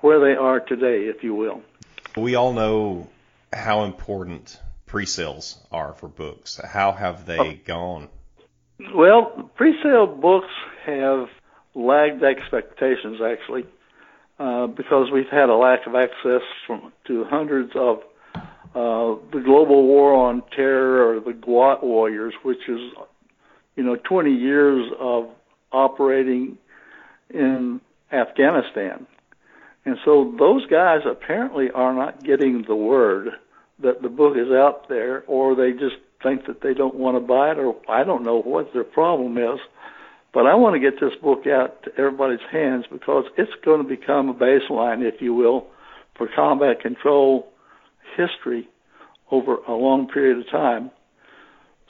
where 0.00 0.20
they 0.20 0.38
are 0.38 0.60
today, 0.60 1.04
if 1.04 1.22
you 1.22 1.34
will. 1.34 1.62
We 2.16 2.34
all 2.34 2.52
know 2.52 3.08
how 3.52 3.84
important 3.84 4.58
pre-sales 4.86 5.58
are 5.70 5.94
for 5.94 6.08
books. 6.08 6.60
How 6.62 6.92
have 6.92 7.26
they 7.26 7.38
oh. 7.38 7.54
gone? 7.64 8.08
Well, 8.94 9.50
pre-sale 9.56 10.06
books 10.06 10.48
have 10.86 11.28
lagged 11.74 12.22
expectations 12.22 13.20
actually, 13.24 13.66
uh, 14.38 14.66
because 14.66 15.10
we've 15.12 15.28
had 15.30 15.48
a 15.48 15.54
lack 15.54 15.86
of 15.86 15.94
access 15.94 16.42
from, 16.66 16.92
to 17.06 17.24
hundreds 17.24 17.72
of 17.74 17.98
uh, 18.74 19.20
the 19.32 19.42
global 19.44 19.86
war 19.86 20.14
on 20.14 20.42
terror 20.54 21.14
or 21.14 21.20
the 21.20 21.32
GWOT 21.32 21.82
warriors, 21.82 22.34
which 22.42 22.68
is 22.68 22.80
you 23.76 23.82
know, 23.82 23.96
20 23.96 24.30
years 24.30 24.90
of 24.98 25.28
operating 25.72 26.58
in 27.32 27.80
Afghanistan. 28.12 29.06
And 29.84 29.96
so 30.04 30.34
those 30.38 30.66
guys 30.66 31.00
apparently 31.06 31.70
are 31.70 31.94
not 31.94 32.22
getting 32.22 32.64
the 32.66 32.74
word 32.74 33.30
that 33.82 34.02
the 34.02 34.08
book 34.08 34.36
is 34.36 34.50
out 34.50 34.88
there, 34.88 35.24
or 35.26 35.54
they 35.54 35.72
just 35.72 35.96
think 36.22 36.46
that 36.46 36.60
they 36.60 36.74
don't 36.74 36.96
want 36.96 37.16
to 37.16 37.20
buy 37.20 37.52
it, 37.52 37.58
or 37.58 37.76
I 37.88 38.04
don't 38.04 38.24
know 38.24 38.42
what 38.42 38.72
their 38.74 38.84
problem 38.84 39.38
is. 39.38 39.58
But 40.32 40.46
I 40.46 40.54
want 40.54 40.74
to 40.74 40.80
get 40.80 41.00
this 41.00 41.18
book 41.20 41.46
out 41.46 41.82
to 41.84 41.90
everybody's 41.96 42.44
hands 42.52 42.84
because 42.90 43.24
it's 43.36 43.50
going 43.64 43.82
to 43.82 43.88
become 43.88 44.28
a 44.28 44.34
baseline, 44.34 45.02
if 45.02 45.20
you 45.20 45.34
will, 45.34 45.66
for 46.16 46.28
combat 46.34 46.80
control 46.80 47.48
history 48.16 48.68
over 49.30 49.56
a 49.66 49.72
long 49.72 50.08
period 50.08 50.38
of 50.38 50.50
time. 50.50 50.90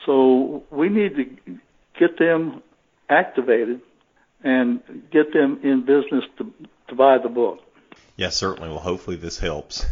So 0.06 0.62
we 0.70 0.88
need 0.88 1.16
to 1.16 1.58
get 2.00 2.18
them 2.18 2.62
activated 3.08 3.80
and 4.42 4.80
get 5.12 5.32
them 5.32 5.60
in 5.62 5.82
business 5.82 6.24
to, 6.38 6.52
to 6.88 6.94
buy 6.94 7.18
the 7.18 7.28
book. 7.28 7.60
Yeah, 8.16 8.30
certainly. 8.30 8.70
Well, 8.70 8.78
hopefully 8.78 9.16
this 9.16 9.38
helps. 9.38 9.86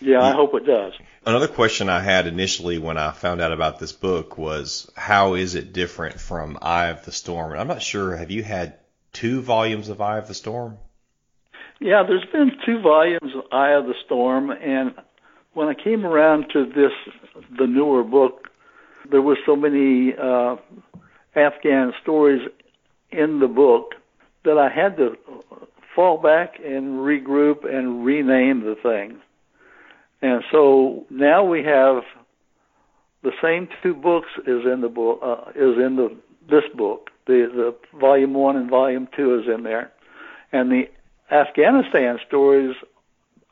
Yeah, 0.00 0.22
I 0.22 0.32
hope 0.32 0.54
it 0.54 0.66
does. 0.66 0.92
Another 1.24 1.48
question 1.48 1.88
I 1.88 2.00
had 2.00 2.26
initially 2.26 2.78
when 2.78 2.96
I 2.98 3.10
found 3.10 3.40
out 3.40 3.52
about 3.52 3.78
this 3.78 3.92
book 3.92 4.38
was 4.38 4.90
how 4.96 5.34
is 5.34 5.54
it 5.54 5.72
different 5.72 6.20
from 6.20 6.58
Eye 6.62 6.86
of 6.86 7.04
the 7.04 7.12
Storm? 7.12 7.52
And 7.52 7.60
I'm 7.60 7.66
not 7.66 7.82
sure. 7.82 8.16
Have 8.16 8.30
you 8.30 8.42
had 8.42 8.74
two 9.12 9.40
volumes 9.40 9.88
of 9.88 10.00
Eye 10.00 10.18
of 10.18 10.28
the 10.28 10.34
Storm? 10.34 10.78
Yeah, 11.80 12.04
there's 12.06 12.24
been 12.32 12.52
two 12.64 12.80
volumes 12.80 13.32
of 13.34 13.44
Eye 13.52 13.72
of 13.72 13.86
the 13.86 13.94
Storm, 14.04 14.50
and 14.50 14.94
when 15.52 15.68
I 15.68 15.74
came 15.74 16.06
around 16.06 16.46
to 16.52 16.64
this, 16.66 16.92
the 17.58 17.66
newer 17.66 18.02
book, 18.02 18.48
there 19.10 19.22
were 19.22 19.38
so 19.44 19.56
many 19.56 20.14
uh, 20.14 20.56
Afghan 21.36 21.92
stories 22.02 22.48
in 23.10 23.40
the 23.40 23.48
book 23.48 23.94
that 24.44 24.58
I 24.58 24.68
had 24.68 24.96
to 24.96 25.16
fall 25.94 26.18
back 26.18 26.58
and 26.64 27.00
regroup 27.00 27.64
and 27.64 28.04
rename 28.04 28.60
the 28.60 28.76
thing. 28.82 29.20
And 30.22 30.42
so 30.50 31.06
now 31.10 31.44
we 31.44 31.62
have 31.64 32.02
the 33.22 33.32
same 33.42 33.68
two 33.82 33.94
books 33.94 34.28
is 34.46 34.64
in 34.64 34.80
the 34.80 34.88
book 34.88 35.20
uh, 35.22 35.50
is 35.50 35.76
in 35.78 35.96
the 35.96 36.16
this 36.48 36.64
book. 36.74 37.10
The 37.26 37.74
the 37.92 37.98
volume 37.98 38.34
one 38.34 38.56
and 38.56 38.70
volume 38.70 39.08
two 39.14 39.40
is 39.40 39.46
in 39.52 39.62
there, 39.62 39.92
and 40.52 40.70
the 40.70 40.88
Afghanistan 41.30 42.18
stories 42.26 42.76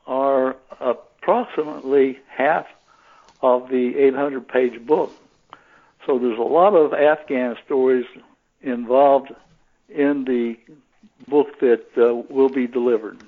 are 0.07 0.55
approximately 0.79 2.19
half 2.29 2.65
of 3.41 3.69
the 3.69 3.97
800 3.97 4.47
page 4.47 4.85
book. 4.85 5.11
So 6.05 6.19
there's 6.19 6.37
a 6.37 6.41
lot 6.41 6.73
of 6.75 6.93
Afghan 6.93 7.55
stories 7.65 8.05
involved 8.61 9.31
in 9.89 10.25
the 10.25 10.57
book 11.27 11.59
that 11.59 11.85
uh, 11.97 12.13
will 12.33 12.49
be 12.49 12.67
delivered. 12.67 13.19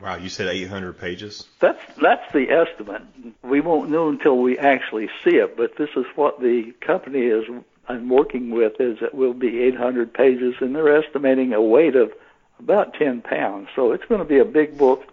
Wow, 0.00 0.16
you 0.16 0.28
said 0.28 0.46
800 0.46 0.98
pages? 0.98 1.44
That's 1.58 1.80
that's 2.00 2.32
the 2.32 2.50
estimate. 2.50 3.02
We 3.42 3.60
won't 3.60 3.90
know 3.90 4.08
until 4.08 4.38
we 4.38 4.56
actually 4.56 5.08
see 5.24 5.36
it, 5.36 5.56
but 5.56 5.76
this 5.76 5.90
is 5.96 6.06
what 6.14 6.40
the 6.40 6.72
company 6.80 7.22
is 7.22 7.44
I'm 7.88 8.08
working 8.08 8.50
with 8.50 8.80
is 8.80 8.98
it 9.00 9.14
will 9.14 9.32
be 9.32 9.62
800 9.64 10.12
pages, 10.12 10.54
and 10.60 10.74
they're 10.74 11.02
estimating 11.02 11.52
a 11.52 11.62
weight 11.62 11.96
of 11.96 12.12
about 12.60 12.94
10 12.94 13.22
pounds. 13.22 13.68
So 13.74 13.92
it's 13.92 14.04
going 14.04 14.20
to 14.20 14.26
be 14.26 14.38
a 14.38 14.44
big 14.44 14.76
book, 14.76 15.04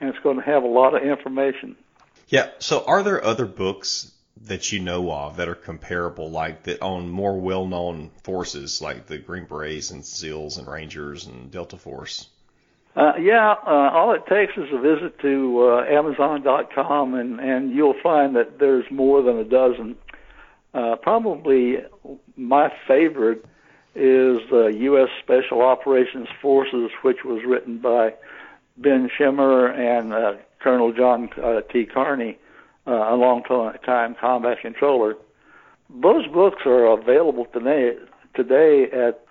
and 0.00 0.08
it's 0.08 0.18
going 0.20 0.36
to 0.36 0.42
have 0.42 0.62
a 0.62 0.68
lot 0.68 0.94
of 0.94 1.02
information. 1.02 1.76
Yeah. 2.28 2.50
So 2.58 2.84
are 2.86 3.02
there 3.02 3.22
other 3.22 3.46
books 3.46 4.12
that 4.46 4.72
you 4.72 4.80
know 4.80 5.10
of 5.12 5.36
that 5.36 5.48
are 5.48 5.54
comparable, 5.54 6.30
like 6.30 6.62
that 6.64 6.80
on 6.82 7.08
more 7.08 7.38
well-known 7.38 8.10
forces, 8.22 8.80
like 8.80 9.06
the 9.06 9.18
Green 9.18 9.44
Berets 9.44 9.90
and 9.90 10.04
SEALs 10.04 10.56
and 10.56 10.66
Rangers 10.66 11.26
and 11.26 11.50
Delta 11.50 11.76
Force? 11.76 12.28
Uh, 12.96 13.12
yeah, 13.20 13.54
uh, 13.66 13.90
all 13.92 14.14
it 14.14 14.26
takes 14.26 14.52
is 14.56 14.68
a 14.72 14.78
visit 14.78 15.18
to 15.20 15.68
uh, 15.70 15.84
Amazon.com, 15.84 17.14
and 17.14 17.38
and 17.38 17.70
you'll 17.70 18.00
find 18.02 18.34
that 18.34 18.58
there's 18.58 18.84
more 18.90 19.22
than 19.22 19.38
a 19.38 19.44
dozen. 19.44 19.96
Uh, 20.74 20.96
probably 20.96 21.78
my 22.36 22.72
favorite 22.88 23.44
is 23.94 24.38
the 24.50 24.72
U.S. 24.80 25.08
Special 25.22 25.62
Operations 25.62 26.28
Forces, 26.42 26.90
which 27.02 27.24
was 27.24 27.42
written 27.46 27.78
by 27.78 28.14
Ben 28.76 29.08
Schemmer 29.16 29.68
and 29.68 30.12
uh, 30.12 30.32
Colonel 30.60 30.92
John 30.92 31.28
uh, 31.40 31.60
T. 31.72 31.86
Carney 31.86 32.38
uh, 32.86 32.90
a 32.90 33.16
long 33.16 33.42
time 33.84 34.14
combat 34.20 34.58
controller. 34.62 35.14
those 36.02 36.26
books 36.28 36.62
are 36.66 36.86
available 36.86 37.46
today 37.46 37.96
today 38.34 38.84
at 38.92 39.24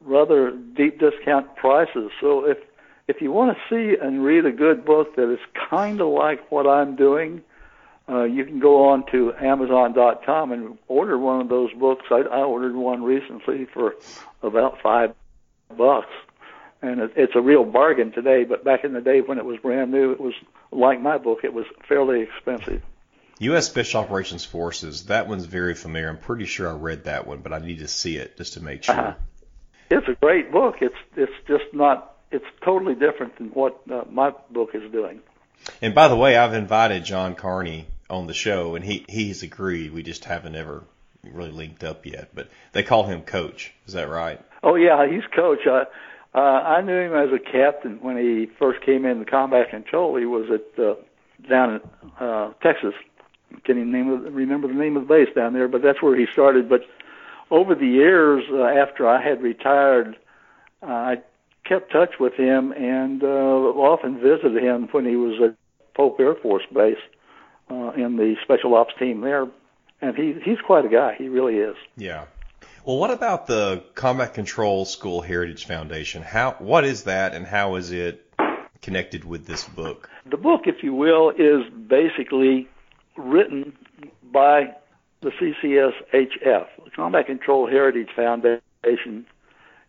rather 0.00 0.50
deep 0.50 0.98
discount 1.00 1.56
prices. 1.56 2.10
So 2.20 2.44
if 2.44 2.58
if 3.08 3.20
you 3.20 3.30
want 3.30 3.56
to 3.56 3.62
see 3.70 3.96
and 4.00 4.24
read 4.24 4.46
a 4.46 4.52
good 4.52 4.84
book 4.84 5.14
that 5.16 5.32
is 5.32 5.38
kind 5.70 6.00
of 6.00 6.08
like 6.08 6.50
what 6.50 6.66
I'm 6.66 6.96
doing, 6.96 7.42
uh, 8.08 8.24
you 8.24 8.44
can 8.44 8.58
go 8.58 8.88
on 8.88 9.04
to 9.12 9.32
Amazon.com 9.40 10.52
and 10.52 10.78
order 10.88 11.16
one 11.18 11.40
of 11.40 11.48
those 11.48 11.72
books. 11.74 12.06
I, 12.10 12.22
I 12.22 12.42
ordered 12.42 12.74
one 12.74 13.02
recently 13.02 13.66
for 13.72 13.94
about 14.42 14.80
five 14.82 15.14
bucks, 15.76 16.12
and 16.82 17.00
it, 17.00 17.12
it's 17.16 17.32
a 17.34 17.40
real 17.40 17.64
bargain 17.64 18.12
today. 18.12 18.44
But 18.44 18.64
back 18.64 18.84
in 18.84 18.92
the 18.92 19.00
day 19.00 19.20
when 19.20 19.38
it 19.38 19.44
was 19.44 19.58
brand 19.58 19.90
new, 19.90 20.12
it 20.12 20.20
was 20.20 20.34
like 20.70 21.00
my 21.00 21.18
book. 21.18 21.40
It 21.44 21.52
was 21.52 21.66
fairly 21.88 22.22
expensive. 22.22 22.82
U.S. 23.38 23.66
Special 23.66 24.00
Operations 24.00 24.44
Forces. 24.44 25.06
That 25.06 25.28
one's 25.28 25.44
very 25.44 25.74
familiar. 25.74 26.08
I'm 26.08 26.18
pretty 26.18 26.46
sure 26.46 26.68
I 26.68 26.72
read 26.72 27.04
that 27.04 27.26
one, 27.26 27.38
but 27.38 27.52
I 27.52 27.58
need 27.58 27.80
to 27.80 27.88
see 27.88 28.16
it 28.16 28.36
just 28.36 28.54
to 28.54 28.62
make 28.62 28.84
sure. 28.84 28.98
Uh-huh. 28.98 29.14
It's 29.90 30.08
a 30.08 30.14
great 30.14 30.50
book. 30.50 30.76
It's 30.80 30.96
it's 31.16 31.32
just 31.46 31.64
not. 31.72 32.14
It's 32.32 32.44
totally 32.64 32.94
different 32.94 33.36
than 33.38 33.48
what 33.48 33.80
uh, 33.90 34.02
my 34.10 34.32
book 34.50 34.70
is 34.74 34.90
doing. 34.90 35.20
And 35.80 35.94
by 35.94 36.08
the 36.08 36.16
way, 36.16 36.36
I've 36.36 36.54
invited 36.54 37.04
John 37.04 37.34
Carney 37.34 37.86
on 38.10 38.26
the 38.26 38.34
show, 38.34 38.74
and 38.74 38.84
he 38.84 39.04
he's 39.08 39.42
agreed. 39.42 39.92
We 39.92 40.02
just 40.02 40.24
haven't 40.24 40.56
ever 40.56 40.84
really 41.22 41.52
linked 41.52 41.84
up 41.84 42.06
yet. 42.06 42.30
But 42.34 42.48
they 42.72 42.82
call 42.82 43.04
him 43.04 43.22
Coach. 43.22 43.72
Is 43.86 43.92
that 43.92 44.08
right? 44.08 44.40
Oh 44.62 44.74
yeah, 44.74 45.06
he's 45.08 45.24
Coach. 45.34 45.66
Uh, 45.66 45.84
uh, 46.36 46.40
I 46.40 46.82
knew 46.82 46.98
him 46.98 47.14
as 47.14 47.32
a 47.32 47.38
captain 47.38 47.98
when 48.02 48.18
he 48.18 48.46
first 48.58 48.84
came 48.84 49.06
into 49.06 49.24
combat 49.24 49.70
control. 49.70 50.16
He 50.16 50.26
was 50.26 50.50
at 50.50 50.84
uh, 50.84 50.94
down 51.48 51.80
in 51.80 51.80
uh, 52.20 52.52
Texas. 52.62 52.92
Can 53.64 53.78
you 53.78 53.86
name 53.86 54.08
remember 54.34 54.68
the 54.68 54.74
name 54.74 54.98
of 54.98 55.08
the 55.08 55.14
base 55.14 55.34
down 55.34 55.54
there? 55.54 55.66
But 55.66 55.82
that's 55.82 56.02
where 56.02 56.14
he 56.14 56.26
started. 56.30 56.68
But 56.68 56.82
over 57.50 57.74
the 57.74 57.86
years, 57.86 58.44
uh, 58.52 58.64
after 58.64 59.08
I 59.08 59.22
had 59.26 59.42
retired, 59.42 60.16
uh, 60.82 60.86
I 60.86 61.16
kept 61.64 61.90
touch 61.90 62.14
with 62.20 62.34
him 62.34 62.72
and 62.72 63.22
uh, 63.22 63.26
often 63.26 64.20
visited 64.20 64.62
him 64.62 64.88
when 64.92 65.06
he 65.06 65.16
was 65.16 65.40
at 65.42 65.56
Pope 65.94 66.20
Air 66.20 66.34
Force 66.34 66.64
Base 66.72 66.98
uh, 67.70 67.92
in 67.92 68.16
the 68.16 68.36
special 68.42 68.74
ops 68.74 68.92
team 68.98 69.22
there. 69.22 69.46
And 70.02 70.14
he 70.14 70.34
he's 70.44 70.60
quite 70.60 70.84
a 70.84 70.90
guy. 70.90 71.14
He 71.16 71.28
really 71.28 71.56
is. 71.56 71.76
Yeah. 71.96 72.26
Well, 72.86 72.98
what 72.98 73.10
about 73.10 73.48
the 73.48 73.82
Combat 73.96 74.32
Control 74.32 74.84
School 74.84 75.20
Heritage 75.20 75.66
Foundation? 75.66 76.22
How 76.22 76.52
what 76.60 76.84
is 76.84 77.02
that, 77.02 77.34
and 77.34 77.44
how 77.44 77.74
is 77.74 77.90
it 77.90 78.24
connected 78.80 79.24
with 79.24 79.44
this 79.44 79.64
book? 79.64 80.08
The 80.30 80.36
book, 80.36 80.68
if 80.68 80.84
you 80.84 80.94
will, 80.94 81.30
is 81.30 81.68
basically 81.88 82.68
written 83.16 83.76
by 84.32 84.72
the 85.20 85.30
CCSHF, 85.30 86.66
the 86.84 86.90
Combat 86.94 87.26
Control 87.26 87.66
Heritage 87.66 88.10
Foundation, 88.14 89.26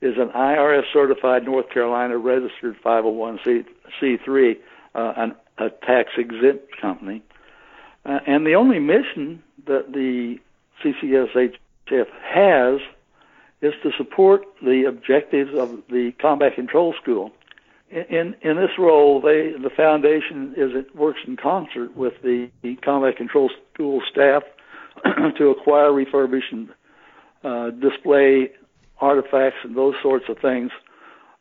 is 0.01 0.17
an 0.17 0.29
IRS 0.29 0.91
certified 0.91 1.45
North 1.45 1.69
Carolina 1.69 2.17
registered 2.17 2.81
501c3, 2.83 4.57
uh, 4.95 5.13
an, 5.17 5.35
a 5.59 5.69
tax 5.69 6.09
exempt 6.17 6.75
company. 6.81 7.21
Uh, 8.07 8.21
and 8.25 8.43
the 8.43 8.55
only 8.55 8.79
mission 8.79 9.43
that 9.67 9.93
the 9.93 10.39
CCSHF 10.83 11.57
has 11.89 12.79
is 13.61 13.73
to 13.83 13.91
support 13.97 14.43
the 14.61 14.85
objectives 14.87 15.51
of 15.57 15.81
the 15.89 16.11
Combat 16.21 16.55
Control 16.55 16.93
School. 17.01 17.31
In 17.89 18.35
in 18.41 18.57
this 18.57 18.77
role, 18.77 19.21
they 19.21 19.51
the 19.51 19.71
foundation 19.75 20.53
is 20.57 20.71
it 20.75 20.95
works 20.95 21.19
in 21.25 21.37
concert 21.37 21.95
with 21.95 22.13
the, 22.21 22.49
the 22.61 22.75
Combat 22.77 23.15
Control 23.15 23.49
School 23.73 24.01
staff 24.11 24.43
to 25.37 25.49
acquire, 25.49 25.89
refurbish, 25.91 26.51
and 26.51 26.69
uh, 27.43 27.69
display 27.71 28.51
artifacts 28.99 29.59
and 29.63 29.75
those 29.75 29.95
sorts 30.01 30.25
of 30.27 30.37
things 30.39 30.71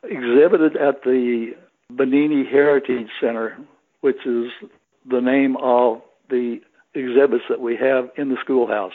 exhibited 0.03 0.77
at 0.77 1.03
the 1.03 1.53
Benini 1.91 2.49
Heritage 2.49 3.09
Center, 3.19 3.57
which 4.01 4.25
is 4.25 4.51
the 5.09 5.21
name 5.21 5.57
of 5.57 6.01
the 6.29 6.59
exhibits 6.93 7.43
that 7.49 7.59
we 7.59 7.75
have 7.75 8.09
in 8.15 8.29
the 8.29 8.37
schoolhouse. 8.41 8.93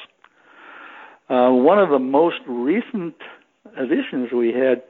Uh, 1.33 1.51
one 1.51 1.79
of 1.79 1.88
the 1.88 1.99
most 1.99 2.40
recent 2.47 3.14
additions 3.79 4.31
we 4.33 4.53
had 4.53 4.83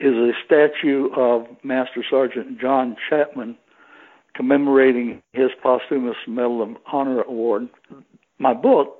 is 0.00 0.14
a 0.14 0.32
statue 0.44 1.08
of 1.14 1.46
Master 1.62 2.04
Sergeant 2.10 2.60
John 2.60 2.96
Chapman 3.08 3.56
commemorating 4.34 5.22
his 5.32 5.50
posthumous 5.62 6.16
Medal 6.26 6.60
of 6.62 6.70
Honor 6.92 7.20
award. 7.20 7.68
My 8.40 8.52
book 8.52 8.96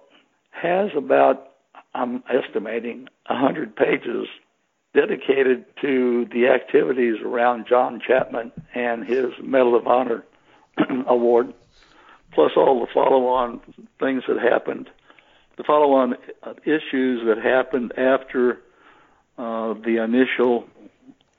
has 0.50 0.90
about, 0.96 1.54
I'm 1.92 2.22
estimating, 2.33 3.09
100 3.26 3.74
pages 3.74 4.28
dedicated 4.94 5.64
to 5.80 6.26
the 6.33 6.46
activities 6.46 7.16
around 7.24 7.66
John 7.68 8.00
Chapman 8.06 8.52
and 8.76 9.04
his 9.04 9.33
Medal 9.42 9.74
of 9.74 9.88
Honor 9.88 10.24
award, 11.09 11.52
plus 12.33 12.52
all 12.56 12.78
the 12.78 12.92
follow 12.94 13.26
on 13.26 13.61
things 13.98 14.22
that 14.28 14.38
happened, 14.38 14.88
the 15.60 15.64
follow 15.64 15.92
on 15.92 16.14
issues 16.64 17.20
that 17.26 17.36
happened 17.44 17.92
after 17.98 18.62
uh, 19.36 19.74
the 19.74 20.02
initial 20.02 20.64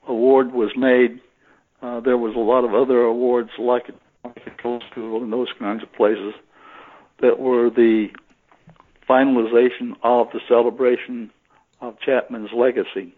award 0.06 0.52
was 0.52 0.70
made. 0.76 1.20
Uh, 1.82 1.98
there 1.98 2.16
was 2.16 2.36
a 2.36 2.38
lot 2.38 2.64
of 2.64 2.72
other 2.72 3.00
awards 3.00 3.50
like 3.58 3.88
at 4.24 4.44
Control 4.44 4.80
School 4.92 5.24
and 5.24 5.32
those 5.32 5.48
kinds 5.58 5.82
of 5.82 5.92
places 5.94 6.34
that 7.20 7.40
were 7.40 7.68
the 7.68 8.10
finalization 9.10 9.96
of 10.04 10.28
the 10.32 10.38
celebration 10.48 11.28
of 11.80 11.98
Chapman's 11.98 12.50
legacy. 12.54 13.12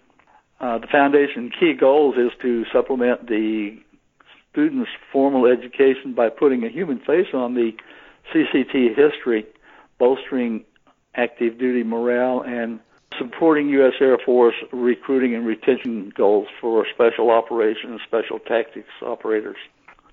Uh, 0.58 0.78
the 0.78 0.86
foundation 0.86 1.50
key 1.60 1.74
goals 1.78 2.14
is 2.16 2.30
to 2.40 2.64
supplement 2.72 3.28
the 3.28 3.76
students' 4.50 4.90
formal 5.12 5.44
education 5.44 6.14
by 6.14 6.30
putting 6.30 6.64
a 6.64 6.70
human 6.70 6.98
face 7.00 7.28
on 7.34 7.52
the 7.52 7.72
CCT 8.32 8.96
history, 8.96 9.44
bolstering 9.98 10.64
active 11.16 11.58
duty 11.58 11.82
morale, 11.82 12.42
and 12.42 12.80
supporting 13.18 13.68
U.S. 13.70 13.94
Air 14.00 14.18
Force 14.24 14.54
recruiting 14.72 15.34
and 15.34 15.46
retention 15.46 16.12
goals 16.16 16.48
for 16.60 16.86
special 16.94 17.30
operations, 17.30 17.84
and 17.84 18.00
special 18.06 18.38
tactics 18.38 18.88
operators. 19.02 19.56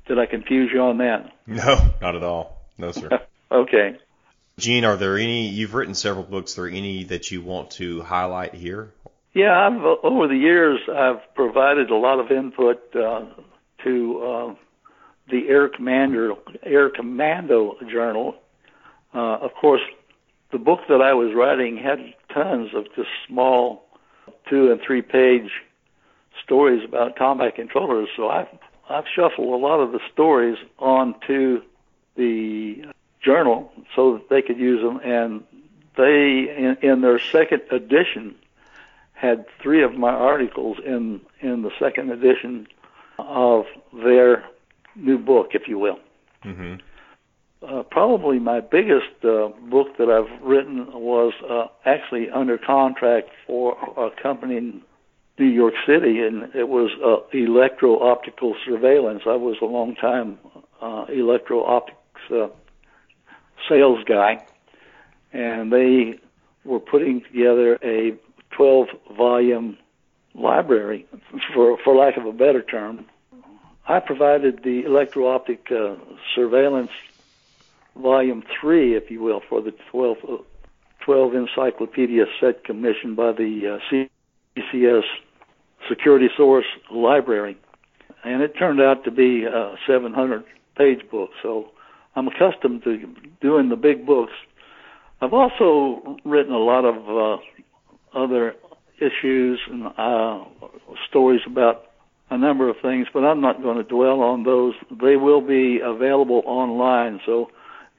Did 0.08 0.20
I 0.20 0.26
confuse 0.26 0.72
you 0.74 0.82
on 0.82 0.98
that? 0.98 1.32
No, 1.48 1.94
not 2.02 2.16
at 2.16 2.24
all. 2.24 2.62
No, 2.78 2.92
sir. 2.92 3.22
okay. 3.52 3.98
Gene, 4.58 4.86
are 4.86 4.98
there 4.98 5.18
any? 5.18 5.48
You've 5.48 5.74
written 5.74 5.96
several 5.96 6.24
books. 6.24 6.58
Are 6.58 6.64
there 6.64 6.72
any 6.72 7.06
that 7.06 7.32
you 7.32 7.42
want 7.42 7.72
to 7.72 8.02
highlight 8.02 8.54
here? 8.54 8.94
Yeah, 9.34 9.58
I've 9.58 9.82
over 10.04 10.28
the 10.28 10.36
years 10.36 10.80
I've 10.94 11.34
provided 11.36 11.90
a 11.90 11.96
lot 11.96 12.20
of 12.20 12.32
input 12.32 12.82
uh, 12.96 13.26
to 13.84 14.24
uh, 14.24 14.56
the 15.30 15.48
Air 15.48 15.70
Commander 15.70 16.34
Air 16.64 16.90
Commando 16.90 17.78
Journal. 17.90 18.36
Uh, 19.14 19.38
of 19.38 19.52
course, 19.60 19.82
the 20.52 20.58
book 20.58 20.82
that 20.90 21.02
I 21.02 21.14
was 21.14 21.34
writing 21.34 21.78
had 21.78 22.00
tons 22.34 22.70
of 22.74 22.86
just 22.96 23.10
small 23.28 23.86
two 24.50 24.72
and 24.72 24.82
three 24.82 25.02
page 25.02 25.52
stories 26.44 26.84
about 26.84 27.16
combat 27.16 27.56
controllers. 27.56 28.10
So 28.16 28.30
I've 28.30 28.48
I've 28.90 29.06
shuffled 29.14 29.54
a 29.54 29.58
lot 29.58 29.80
of 29.80 29.92
the 29.92 30.00
stories 30.12 30.58
onto 30.80 31.62
the 32.16 32.86
journal 33.22 33.72
so 33.96 34.14
that 34.14 34.30
they 34.30 34.42
could 34.42 34.58
use 34.58 34.82
them. 34.82 35.00
And 35.04 35.44
they, 35.98 36.54
in, 36.58 36.78
in 36.82 37.02
their 37.02 37.20
second 37.20 37.62
edition, 37.72 38.36
had 39.14 39.46
three 39.62 39.84
of 39.84 39.94
my 39.94 40.12
articles 40.12 40.78
in 40.86 41.22
in 41.40 41.62
the 41.62 41.72
second 41.80 42.12
edition 42.12 42.68
of 43.20 43.66
their 43.94 44.44
new 44.96 45.18
book, 45.18 45.52
if 45.54 45.68
you 45.68 45.78
will. 45.78 46.00
Mm-hmm. 46.44 46.76
Uh, 47.62 47.84
probably 47.84 48.40
my 48.40 48.60
biggest 48.60 49.24
uh, 49.24 49.50
book 49.70 49.96
that 50.00 50.10
I've 50.10 50.42
written 50.42 50.88
was 50.94 51.32
uh, 51.48 51.68
actually 51.86 52.28
under 52.32 52.58
contract 52.58 53.30
for 53.46 53.78
a 53.98 54.10
company 54.22 54.58
in 54.58 54.82
New 55.38 55.46
York 55.46 55.76
City, 55.86 56.22
and 56.22 56.56
it 56.56 56.68
was 56.68 56.90
uh, 57.06 57.38
electro-optical 57.38 58.56
surveillance. 58.66 59.24
I 59.28 59.36
was 59.36 59.58
a 59.62 59.66
long 59.66 59.94
time 59.94 60.40
uh, 60.82 61.06
electro-optics 61.08 61.98
uh, 62.32 62.48
sales 63.70 64.04
guy, 64.06 64.44
and 65.32 65.72
they 65.72 66.20
were 66.66 66.80
putting 66.80 67.22
together 67.22 67.76
a 67.84 68.18
12-volume 68.58 69.78
library, 70.34 71.06
for 71.54 71.78
for 71.84 71.96
lack 71.96 72.18
of 72.18 72.26
a 72.26 72.34
better 72.34 72.64
term. 72.64 73.06
I 73.88 74.00
provided 74.00 74.64
the 74.64 74.84
electro-optic 74.86 75.72
uh, 75.72 75.96
surveillance 76.36 76.92
volume 77.96 78.44
three, 78.60 78.96
if 78.96 79.10
you 79.10 79.22
will, 79.22 79.42
for 79.50 79.62
the 79.62 79.72
12, 79.92 80.18
uh, 80.28 80.36
12 81.06 81.34
encyclopedia 81.36 82.26
set 82.40 82.64
commissioned 82.64 83.16
by 83.16 83.32
the 83.32 83.78
uh, 83.80 83.96
CCS 84.58 85.04
Security 85.90 86.28
Source 86.38 86.66
Library. 86.92 87.58
And 88.24 88.42
it 88.42 88.54
turned 88.58 88.82
out 88.82 89.04
to 89.06 89.12
be 89.12 89.46
a 89.46 89.76
700 89.88 90.44
page 90.78 91.10
book. 91.10 91.32
So 91.42 91.72
I'm 92.16 92.28
accustomed 92.28 92.84
to 92.84 92.98
doing 93.42 93.70
the 93.70 93.76
big 93.76 94.06
books. 94.06 94.34
I've 95.22 95.34
also 95.34 96.18
written 96.26 96.54
a 96.54 96.60
lot 96.60 96.86
of 96.86 97.40
uh, 97.40 98.18
other 98.18 98.56
issues 98.98 99.60
and 99.70 99.88
uh, 99.98 100.44
stories 101.10 101.42
about 101.48 101.86
a 102.30 102.38
number 102.38 102.70
of 102.70 102.78
things, 102.82 103.08
but 103.14 103.24
I'm 103.24 103.42
not 103.42 103.62
going 103.62 103.78
to 103.78 103.84
dwell 103.84 104.22
on 104.22 104.44
those. 104.44 104.74
They 104.90 105.18
will 105.18 105.42
be 105.42 105.80
available 105.84 106.44
online, 106.46 107.20
so 107.26 107.50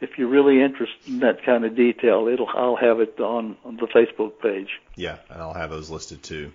if 0.03 0.19
you're 0.19 0.29
really 0.29 0.61
interested 0.61 1.07
in 1.07 1.21
that 1.21 1.45
kind 1.45 1.65
of 1.65 1.77
detail, 1.77 2.29
it'll 2.29 2.49
I'll 2.49 2.77
have 2.77 3.01
it 3.01 3.19
on, 3.21 3.57
on 3.65 3.77
the 3.77 3.87
Facebook 3.87 4.41
page. 4.41 4.69
Yeah, 4.97 5.19
and 5.31 5.41
I'll 5.41 5.55
have 5.55 5.71
those 5.71 5.91
listed 5.91 6.23
too. 6.23 6.53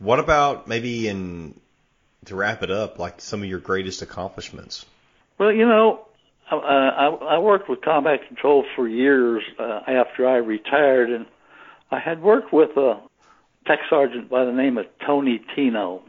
What 0.00 0.18
about 0.18 0.68
maybe 0.68 1.08
in 1.08 1.58
to 2.26 2.36
wrap 2.36 2.62
it 2.62 2.70
up, 2.70 2.98
like 2.98 3.20
some 3.20 3.42
of 3.42 3.48
your 3.48 3.60
greatest 3.60 4.02
accomplishments? 4.02 4.84
Well, 5.38 5.52
you 5.52 5.66
know, 5.66 6.06
I, 6.50 6.56
I, 6.56 7.06
I 7.06 7.38
worked 7.38 7.68
with 7.68 7.80
combat 7.80 8.26
control 8.26 8.64
for 8.74 8.88
years 8.88 9.42
uh, 9.58 9.80
after 9.86 10.26
I 10.28 10.36
retired, 10.36 11.10
and 11.10 11.26
I 11.90 12.00
had 12.00 12.22
worked 12.22 12.52
with 12.52 12.76
a 12.76 13.00
tech 13.66 13.80
sergeant 13.88 14.28
by 14.28 14.44
the 14.44 14.52
name 14.52 14.78
of 14.78 14.86
Tony 15.06 15.40
Tino. 15.54 16.02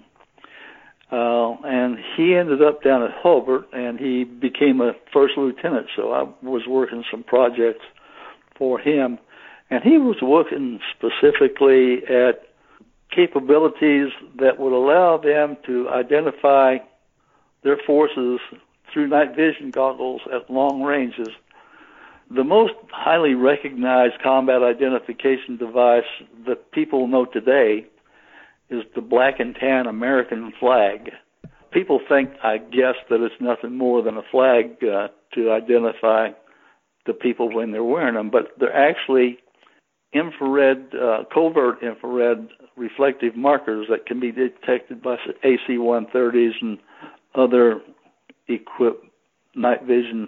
Uh, 1.11 1.55
and 1.63 1.97
he 2.15 2.35
ended 2.35 2.61
up 2.61 2.83
down 2.83 3.01
at 3.01 3.11
Hurlburt, 3.23 3.65
and 3.73 3.99
he 3.99 4.23
became 4.23 4.79
a 4.79 4.93
first 5.11 5.37
lieutenant. 5.37 5.87
So 5.95 6.11
I 6.11 6.23
was 6.45 6.67
working 6.67 7.03
some 7.09 7.23
projects 7.23 7.83
for 8.55 8.77
him, 8.77 9.17
and 9.71 9.83
he 9.83 9.97
was 9.97 10.17
looking 10.21 10.79
specifically 10.95 12.03
at 12.05 12.43
capabilities 13.09 14.11
that 14.37 14.59
would 14.59 14.73
allow 14.73 15.17
them 15.17 15.57
to 15.65 15.89
identify 15.89 16.77
their 17.63 17.77
forces 17.87 18.39
through 18.93 19.07
night 19.07 19.35
vision 19.35 19.71
goggles 19.71 20.21
at 20.33 20.49
long 20.49 20.83
ranges. 20.83 21.29
The 22.29 22.43
most 22.43 22.73
highly 22.91 23.33
recognized 23.33 24.21
combat 24.21 24.61
identification 24.61 25.57
device 25.57 26.03
that 26.45 26.71
people 26.71 27.07
know 27.07 27.25
today 27.25 27.87
is 28.69 28.83
the 28.95 29.01
black 29.01 29.39
and 29.39 29.55
tan 29.55 29.87
American 29.87 30.53
flag. 30.59 31.11
People 31.71 31.99
think, 32.07 32.31
I 32.43 32.57
guess, 32.57 32.95
that 33.09 33.21
it's 33.21 33.35
nothing 33.39 33.77
more 33.77 34.01
than 34.01 34.17
a 34.17 34.23
flag 34.31 34.83
uh, 34.83 35.09
to 35.35 35.51
identify 35.51 36.29
the 37.05 37.13
people 37.13 37.53
when 37.53 37.71
they're 37.71 37.83
wearing 37.83 38.15
them, 38.15 38.29
but 38.29 38.53
they're 38.59 38.75
actually 38.75 39.39
infrared, 40.13 40.93
uh, 40.95 41.23
covert 41.33 41.81
infrared 41.83 42.47
reflective 42.75 43.35
markers 43.35 43.87
that 43.89 44.05
can 44.05 44.19
be 44.19 44.31
detected 44.31 45.01
by 45.01 45.15
AC-130s 45.43 46.53
and 46.61 46.79
other 47.35 47.81
equipped 48.47 49.05
night 49.55 49.83
vision 49.83 50.27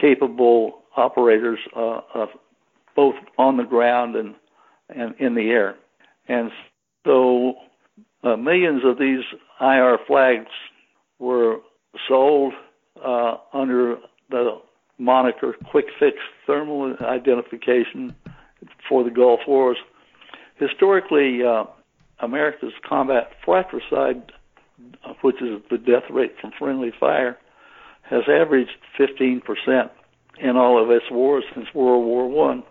capable 0.00 0.82
operators, 0.96 1.58
uh, 1.76 2.00
of 2.14 2.28
both 2.94 3.14
on 3.36 3.56
the 3.56 3.64
ground 3.64 4.16
and 4.16 4.34
and 4.88 5.14
in 5.18 5.34
the 5.34 5.50
air. 5.50 5.76
And 6.28 6.50
so 7.04 7.54
uh, 8.24 8.36
millions 8.36 8.82
of 8.84 8.98
these 8.98 9.24
IR 9.60 9.98
flags 10.06 10.50
were 11.18 11.58
sold 12.08 12.52
uh, 13.04 13.36
under 13.52 13.96
the 14.30 14.60
moniker 14.98 15.54
Quick 15.70 15.86
Fix 15.98 16.16
Thermal 16.46 16.96
Identification 17.00 18.14
for 18.88 19.04
the 19.04 19.10
Gulf 19.10 19.40
Wars. 19.46 19.78
Historically, 20.56 21.42
uh, 21.44 21.64
America's 22.20 22.72
combat 22.86 23.30
fratricide, 23.44 24.32
which 25.22 25.40
is 25.40 25.62
the 25.70 25.78
death 25.78 26.10
rate 26.10 26.34
from 26.40 26.50
friendly 26.58 26.92
fire, 26.98 27.38
has 28.02 28.22
averaged 28.28 28.70
15% 28.98 29.90
in 30.40 30.56
all 30.56 30.82
of 30.82 30.90
its 30.90 31.04
wars 31.10 31.44
since 31.54 31.66
World 31.74 32.04
War 32.04 32.28
One. 32.28 32.62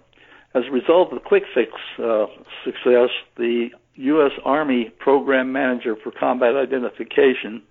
As 0.55 0.63
a 0.67 0.71
result 0.71 1.11
of 1.11 1.21
the 1.21 1.27
quick 1.27 1.43
fix 1.53 1.71
uh, 1.99 2.25
success, 2.63 3.09
the 3.37 3.69
U.S. 3.95 4.31
Army 4.45 4.91
Program 4.99 5.51
Manager 5.51 5.95
for 5.95 6.11
Combat 6.11 6.55
Identification 6.55 7.61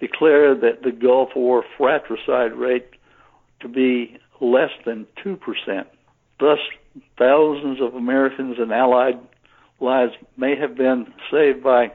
declared 0.00 0.60
that 0.60 0.82
the 0.82 0.92
Gulf 0.92 1.30
War 1.36 1.64
fratricide 1.76 2.54
rate 2.54 2.88
to 3.60 3.68
be 3.68 4.18
less 4.40 4.70
than 4.84 5.06
2%. 5.24 5.38
Thus, 6.40 6.58
thousands 7.18 7.80
of 7.80 7.94
Americans 7.94 8.56
and 8.58 8.72
Allied 8.72 9.18
lives 9.80 10.12
may 10.36 10.56
have 10.56 10.76
been 10.76 11.06
saved 11.30 11.62
by 11.62 11.92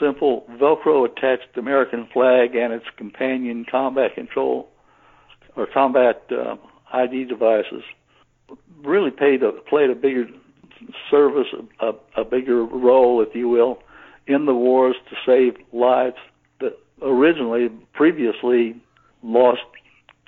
simple 0.00 0.44
Velcro 0.60 1.04
attached 1.04 1.56
American 1.56 2.08
flag 2.12 2.54
and 2.54 2.72
its 2.72 2.84
companion 2.96 3.64
combat 3.70 4.14
control 4.14 4.68
or 5.56 5.66
combat 5.66 6.22
uh, 6.30 6.56
ID 6.92 7.24
devices. 7.24 7.82
Really 8.82 9.10
played 9.10 9.42
a, 9.42 9.52
played 9.52 9.90
a 9.90 9.94
bigger 9.94 10.26
service, 11.10 11.48
a, 11.80 11.92
a 12.16 12.24
bigger 12.24 12.64
role, 12.64 13.22
if 13.22 13.34
you 13.34 13.48
will, 13.48 13.82
in 14.26 14.46
the 14.46 14.54
wars 14.54 14.96
to 15.10 15.16
save 15.26 15.56
lives 15.72 16.16
that 16.60 16.78
originally, 17.02 17.68
previously, 17.94 18.76
lost 19.22 19.62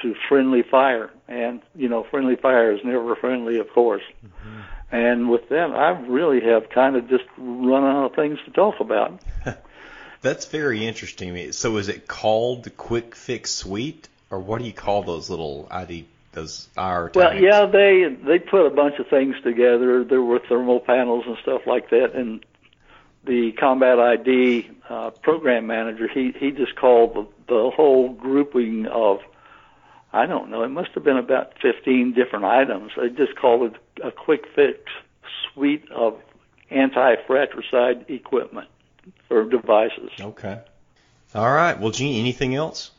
to 0.03 0.15
friendly 0.29 0.63
fire. 0.63 1.11
And, 1.29 1.61
you 1.75 1.89
know, 1.89 2.05
friendly 2.11 2.37
fire 2.37 2.73
is 2.73 2.81
never 2.85 3.15
friendly, 3.17 3.59
of 3.59 3.71
course. 3.71 4.03
Mm-hmm. 4.25 4.61
And 4.93 5.31
with 5.31 5.49
that, 5.51 5.71
I 5.71 5.91
really 5.91 6.41
have 6.41 6.69
kind 6.71 6.97
of 6.97 7.09
just 7.09 7.25
run 7.39 7.85
out 7.85 8.07
of 8.07 8.17
things 8.17 8.39
to 8.47 8.51
talk 8.51 8.81
about. 8.81 9.21
That's 10.23 10.47
very 10.47 10.87
interesting. 10.87 11.53
So 11.53 11.77
is 11.77 11.89
it 11.89 12.09
called 12.09 12.65
the 12.65 12.71
Quick 12.71 13.15
Fix 13.15 13.53
Suite, 13.53 14.09
or 14.31 14.39
what 14.41 14.59
do 14.59 14.65
you 14.65 14.73
call 14.73 15.03
those 15.03 15.31
little 15.31 15.69
ID 15.71 16.07
those 16.33 16.69
IR 16.77 17.11
Well, 17.15 17.37
yeah, 17.37 17.67
they 17.67 18.05
they 18.25 18.39
put 18.39 18.67
a 18.67 18.71
bunch 18.71 18.99
of 18.99 19.09
things 19.09 19.37
together. 19.43 20.05
There 20.05 20.23
were 20.23 20.39
thermal 20.39 20.81
panels 20.81 21.25
and 21.27 21.37
stuff 21.43 21.63
like 21.67 21.91
that, 21.91 22.15
and 22.15 22.45
the 23.25 23.53
Combat 23.53 23.99
ID 23.99 24.71
uh, 24.89 25.11
program 25.11 25.67
manager 25.67 26.09
he 26.09 26.33
he 26.39 26.51
just 26.53 26.77
called 26.77 27.15
the, 27.15 27.27
the 27.49 27.71
whole 27.71 28.11
grouping 28.13 28.87
of 28.87 29.21
I 30.13 30.27
don't 30.27 30.51
know. 30.51 30.63
It 30.63 30.69
must 30.69 30.91
have 30.93 31.05
been 31.05 31.17
about 31.17 31.55
15 31.63 32.15
different 32.15 32.45
items. 32.45 32.93
They 32.97 33.11
just 33.11 33.37
called 33.37 33.75
it 33.75 33.81
a 34.03 34.11
quick 34.11 34.45
fix 34.55 34.79
suite 35.53 35.89
of 35.93 36.21
anti-fratricide 36.71 38.07
equipment 38.09 38.69
or 39.29 39.45
devices. 39.45 40.11
Okay. 40.21 40.61
All 41.35 41.53
right. 41.53 41.79
Well, 41.79 41.93
Gene, 41.93 42.19
anything 42.19 42.57
else? 42.57 42.91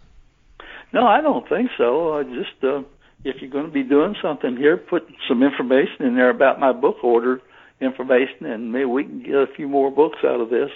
No, 0.94 1.06
I 1.06 1.22
don't 1.22 1.48
think 1.48 1.72
so. 1.78 2.18
I 2.18 2.24
just 2.24 2.64
uh, 2.64 2.84
if 3.24 3.42
you're 3.42 3.52
going 3.52 3.66
to 3.66 3.72
be 3.72 3.84
doing 3.84 4.16
something 4.22 4.58
here, 4.58 4.78
put 4.78 5.08
some 5.28 5.44
information 5.44 6.06
in 6.06 6.16
there 6.16 6.30
about 6.30 6.60
my 6.60 6.72
book 6.72 7.04
order 7.04 7.42
information, 7.80 8.46
and 8.46 8.72
maybe 8.72 8.86
we 8.86 9.04
can 9.04 9.24
get 9.24 9.36
a 9.36 9.48
few 9.48 9.68
more 9.68 9.92
books 9.92 10.20
out 10.24 10.40
of 10.40 10.50
this. 10.50 10.70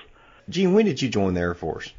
Gene, 0.49 0.73
when 0.73 0.85
did 0.85 1.01
you 1.01 1.09
join 1.09 1.33
the 1.33 1.41
Air 1.41 1.53
Force? 1.53 1.91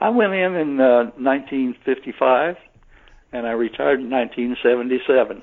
I 0.00 0.10
went 0.10 0.32
in 0.32 0.54
in 0.54 0.80
uh, 0.80 1.10
1955 1.16 2.56
and 3.32 3.46
I 3.46 3.50
retired 3.50 4.00
in 4.00 4.10
1977. 4.10 5.42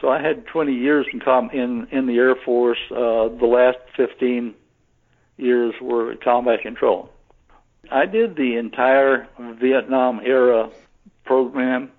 So 0.00 0.08
I 0.08 0.22
had 0.22 0.46
20 0.46 0.72
years 0.72 1.06
in 1.12 1.20
com- 1.20 1.50
in 1.50 1.88
in 1.90 2.06
the 2.06 2.16
Air 2.16 2.36
Force. 2.36 2.78
Uh, 2.90 3.28
the 3.28 3.46
last 3.46 3.78
15 3.96 4.54
years 5.36 5.74
were 5.80 6.14
combat 6.16 6.62
control. 6.62 7.10
I 7.90 8.06
did 8.06 8.36
the 8.36 8.56
entire 8.56 9.28
Vietnam 9.38 10.20
era 10.24 10.70
program. 11.24 11.90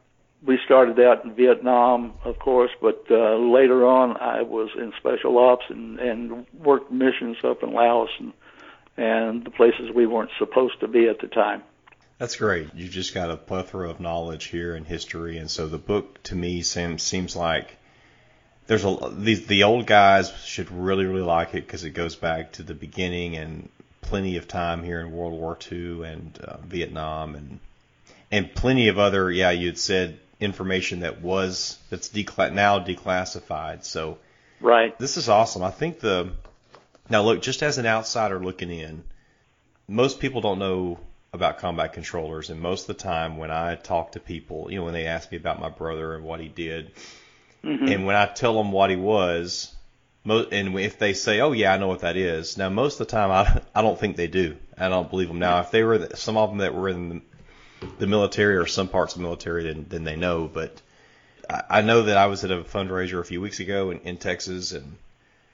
We 0.46 0.58
started 0.64 1.00
out 1.00 1.26
in 1.26 1.34
Vietnam, 1.34 2.14
of 2.24 2.40
course, 2.40 2.72
but 2.82 3.06
uh, 3.12 3.36
later 3.36 3.86
on 3.86 4.16
I 4.18 4.42
was 4.44 4.70
in 4.78 4.94
special 4.98 5.38
ops 5.38 5.66
and, 5.70 6.00
and 6.00 6.46
worked 6.54 6.92
missions 6.92 7.38
up 7.44 7.62
in 7.62 7.74
Laos 7.74 8.10
and 8.20 8.34
and 8.98 9.46
the 9.46 9.52
places 9.52 9.92
we 9.96 10.06
weren't 10.06 10.32
supposed 10.38 10.82
to 10.82 10.88
be 10.88 11.08
at 11.08 11.20
the 11.20 11.28
time. 11.28 11.64
That's 12.18 12.36
great. 12.36 12.74
You 12.76 12.90
just 12.90 13.14
got 13.14 13.32
a 13.32 13.38
plethora 13.38 13.90
of 13.90 14.02
knowledge 14.02 14.46
here 14.46 14.76
in 14.76 14.84
history, 14.84 15.38
and 15.38 15.50
so 15.50 15.68
the 15.68 15.78
book 15.78 16.22
to 16.24 16.36
me 16.36 16.64
seems 16.64 17.02
seems 17.02 17.34
like 17.36 17.78
there's 18.68 18.84
a 18.84 18.98
these 19.14 19.48
the 19.48 19.64
old 19.64 19.88
guys 19.88 20.32
should 20.44 20.70
really 20.70 21.06
really 21.06 21.22
like 21.22 21.56
it 21.56 21.66
because 21.66 21.86
it 21.86 21.92
goes 21.92 22.16
back 22.16 22.52
to 22.54 22.64
the 22.64 22.74
beginning 22.74 23.38
and 23.38 23.70
plenty 24.02 24.36
of 24.36 24.48
time 24.48 24.84
here 24.84 25.00
in 25.00 25.12
World 25.12 25.34
War 25.34 25.58
II 25.72 26.04
and 26.04 26.38
uh, 26.40 26.58
Vietnam 26.58 27.36
and 27.36 27.60
and 28.32 28.54
plenty 28.54 28.90
of 28.90 29.00
other 29.00 29.32
yeah 29.32 29.52
you 29.52 29.68
had 29.68 29.78
said 29.78 30.20
information 30.40 31.02
that 31.02 31.22
was 31.22 31.78
that's 31.90 32.10
decla- 32.10 32.54
now 32.54 32.80
declassified. 32.80 33.84
So 33.84 34.18
right, 34.62 34.98
this 34.98 35.18
is 35.18 35.30
awesome. 35.30 35.64
I 35.64 35.72
think 35.72 36.00
the 36.00 36.32
now 37.10 37.24
look 37.24 37.42
just 37.42 37.64
as 37.64 37.78
an 37.78 37.86
outsider 37.86 38.40
looking 38.40 38.72
in, 38.72 39.04
most 39.88 40.20
people 40.20 40.42
don't 40.42 40.60
know 40.60 41.00
about 41.34 41.60
combat 41.60 41.94
controllers, 41.94 42.50
and 42.50 42.60
most 42.60 42.90
of 42.90 42.98
the 42.98 43.04
time 43.04 43.38
when 43.38 43.52
I 43.52 43.76
talk 43.76 44.14
to 44.14 44.20
people, 44.20 44.72
you 44.72 44.80
know, 44.80 44.86
when 44.86 44.94
they 44.94 45.06
ask 45.06 45.32
me 45.32 45.38
about 45.38 45.60
my 45.60 45.70
brother 45.70 46.16
and 46.16 46.24
what 46.24 46.40
he 46.40 46.48
did, 46.48 46.92
mm-hmm. 47.64 47.88
and 47.88 48.06
when 48.06 48.16
I 48.16 48.26
tell 48.26 48.56
them 48.56 48.72
what 48.72 48.90
he 48.90 48.96
was, 48.96 49.74
and 50.26 50.80
if 50.80 50.98
they 51.00 51.14
say, 51.14 51.42
"Oh 51.42 51.52
yeah, 51.52 51.74
I 51.74 51.78
know 51.78 51.88
what 51.88 52.02
that 52.02 52.18
is," 52.18 52.58
now 52.58 52.70
most 52.70 53.00
of 53.00 53.08
the 53.08 53.12
time 53.12 53.32
I 53.32 53.62
I 53.76 53.82
don't 53.82 54.00
think 54.00 54.16
they 54.16 54.28
do. 54.28 54.56
I 54.78 54.88
don't 54.88 55.10
believe 55.10 55.28
them. 55.28 55.40
Now 55.40 55.60
if 55.60 55.72
they 55.72 55.84
were 55.84 56.10
some 56.16 56.38
of 56.38 56.50
them 56.50 56.60
that 56.60 56.74
were 56.74 56.90
in 56.90 57.22
the, 57.98 58.08
military 58.08 58.56
or 58.56 58.66
some 58.66 58.88
parts 58.88 59.14
of 59.14 59.20
the 59.20 59.24
military, 59.24 59.64
then 59.64 59.86
then 59.90 60.04
they 60.04 60.16
know. 60.16 60.50
But 60.52 60.82
I 61.50 61.64
I 61.70 61.82
know 61.82 62.04
that 62.04 62.18
I 62.18 62.28
was 62.28 62.44
at 62.44 62.52
a 62.52 62.58
fundraiser 62.64 63.20
a 63.20 63.26
few 63.26 63.42
weeks 63.42 63.60
ago 63.60 63.92
in, 63.92 64.00
in 64.00 64.18
Texas, 64.18 64.72
and 64.72 64.98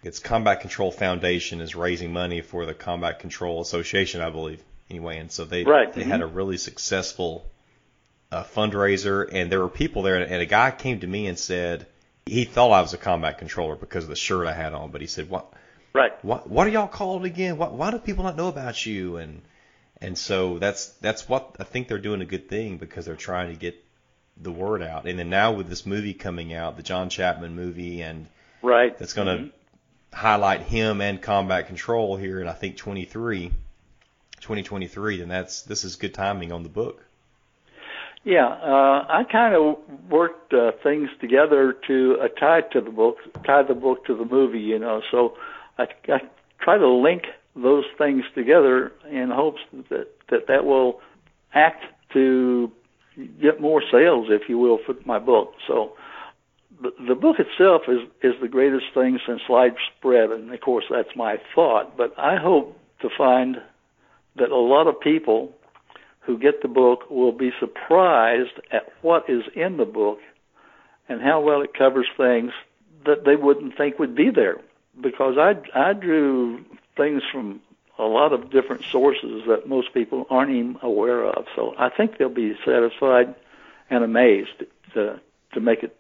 it's 0.04 0.20
Combat 0.20 0.62
Control 0.62 0.92
Foundation 0.92 1.62
is 1.62 1.76
raising 1.76 2.14
money 2.14 2.42
for 2.42 2.66
the 2.66 2.74
Combat 2.74 3.20
Control 3.20 3.62
Association, 3.62 4.22
I 4.22 4.30
believe. 4.30 4.62
Anyway, 4.90 5.18
and 5.18 5.32
so 5.32 5.46
they 5.46 5.64
right. 5.64 5.92
they 5.94 6.02
mm-hmm. 6.02 6.12
had 6.12 6.22
a 6.22 6.28
really 6.28 6.58
successful 6.58 7.46
uh, 8.32 8.44
fundraiser, 8.44 9.28
and 9.32 9.52
there 9.52 9.62
were 9.62 9.70
people 9.70 10.04
there, 10.04 10.16
and 10.16 10.42
a 10.42 10.46
guy 10.46 10.72
came 10.72 11.00
to 11.00 11.08
me 11.08 11.28
and 11.28 11.40
said 11.40 11.88
he 12.26 12.44
thought 12.46 12.72
I 12.72 12.82
was 12.82 12.94
a 12.94 12.98
combat 12.98 13.38
controller 13.38 13.76
because 13.76 14.04
of 14.04 14.10
the 14.10 14.16
shirt 14.16 14.48
I 14.48 14.54
had 14.54 14.74
on, 14.74 14.92
but 14.92 15.02
he 15.02 15.08
said, 15.08 15.30
"What? 15.30 15.54
Right? 15.94 16.14
What? 16.24 16.50
What 16.50 16.68
are 16.68 16.70
y'all 16.70 16.88
called 16.88 17.26
again? 17.26 17.58
What, 17.58 17.74
why 17.74 17.92
do 17.92 18.00
people 18.00 18.24
not 18.24 18.36
know 18.36 18.48
about 18.48 18.86
you?" 18.86 19.18
And 19.18 19.42
and 20.06 20.16
so 20.16 20.60
that's 20.60 20.90
that's 21.02 21.28
what 21.28 21.56
I 21.60 21.64
think 21.64 21.88
they're 21.88 21.98
doing 21.98 22.22
a 22.22 22.26
good 22.26 22.48
thing 22.48 22.78
because 22.78 23.06
they're 23.06 23.16
trying 23.16 23.50
to 23.50 23.56
get 23.56 23.84
the 24.38 24.52
word 24.52 24.84
out. 24.84 25.08
And 25.08 25.18
then 25.18 25.32
now 25.32 25.54
with 25.54 25.68
this 25.68 25.84
movie 25.84 26.14
coming 26.14 26.54
out, 26.54 26.78
the 26.78 26.84
John 26.84 27.10
Chapman 27.10 27.56
movie, 27.56 28.02
and 28.02 28.28
right, 28.62 28.96
that's 28.98 29.14
going 29.14 29.28
to 29.28 29.44
mm-hmm. 29.46 30.16
highlight 30.16 30.62
him 30.62 31.02
and 31.02 31.20
combat 31.20 31.66
control 31.66 32.18
here 32.18 32.40
in 32.40 32.48
I 32.48 32.54
think 32.54 32.78
23, 32.78 33.50
2023. 34.42 35.18
Then 35.18 35.28
that's 35.28 35.64
this 35.64 35.84
is 35.84 35.96
good 35.96 36.14
timing 36.14 36.52
on 36.52 36.62
the 36.62 36.70
book. 36.70 37.04
Yeah, 38.24 38.46
uh, 38.48 39.06
I 39.10 39.24
kind 39.32 39.56
of 39.56 39.78
worked 40.10 40.54
uh, 40.54 40.72
things 40.84 41.10
together 41.20 41.76
to 41.88 42.18
uh, 42.22 42.28
tie 42.28 42.62
to 42.74 42.82
the 42.82 42.92
book, 42.92 43.18
tie 43.44 43.64
the 43.64 43.74
book 43.74 44.06
to 44.06 44.16
the 44.16 44.26
movie. 44.26 44.60
You 44.60 44.78
know, 44.78 45.02
so 45.10 45.36
I, 45.80 45.88
I 46.10 46.22
try 46.60 46.78
to 46.78 46.88
link 46.88 47.24
those 47.56 47.86
things 47.98 48.24
together 48.34 48.92
in 49.10 49.30
hopes 49.30 49.62
that 49.90 50.08
that 50.30 50.48
that 50.48 50.66
will 50.66 51.02
act 51.54 51.86
to 52.14 52.72
get 53.42 53.62
more 53.62 53.82
sales, 53.92 54.28
if 54.30 54.50
you 54.50 54.58
will, 54.58 54.80
for 54.86 54.96
my 55.06 55.20
book. 55.20 55.54
So 55.68 55.94
the, 56.82 56.92
the 57.08 57.16
book 57.16 57.38
itself 57.40 57.84
is 57.88 58.00
is 58.22 58.34
the 58.42 58.48
greatest 58.48 58.86
thing 58.94 59.20
since 59.26 59.42
sliced 59.48 59.78
bread, 60.02 60.32
and 60.32 60.54
of 60.54 60.62
course 60.62 60.86
that's 60.90 61.16
my 61.16 61.38
thought. 61.54 61.96
But 61.98 62.14
I 62.18 62.38
hope 62.38 62.78
to 63.02 63.10
find 63.18 63.58
that 64.36 64.52
a 64.52 64.56
lot 64.56 64.88
of 64.88 65.00
people 65.00 65.54
who 66.22 66.38
get 66.38 66.62
the 66.62 66.68
book 66.68 67.10
will 67.10 67.32
be 67.32 67.52
surprised 67.60 68.60
at 68.72 68.92
what 69.02 69.30
is 69.30 69.44
in 69.56 69.78
the 69.78 69.86
book 69.86 70.20
and 71.08 71.22
how 71.22 71.40
well 71.40 71.62
it 71.62 71.74
covers 71.78 72.08
things 72.18 72.52
that 73.06 73.24
they 73.26 73.36
wouldn't 73.36 73.78
think 73.78 74.00
would 74.00 74.16
be 74.16 74.30
there. 74.32 74.58
Because 75.00 75.36
I 75.38 75.54
I 75.74 75.94
drew 75.94 76.66
things 76.96 77.22
from 77.32 77.62
a 77.98 78.04
lot 78.04 78.34
of 78.34 78.50
different 78.50 78.84
sources 78.92 79.44
that 79.48 79.68
most 79.68 79.94
people 79.94 80.26
aren't 80.30 80.52
even 80.52 80.78
aware 80.82 81.24
of. 81.24 81.46
So 81.56 81.74
I 81.78 81.90
think 81.90 82.18
they'll 82.18 82.30
be 82.30 82.56
satisfied 82.66 83.36
and 83.90 84.04
amazed 84.04 84.64
to 84.94 85.20
to 85.54 85.60
make 85.60 85.84
it 85.84 85.96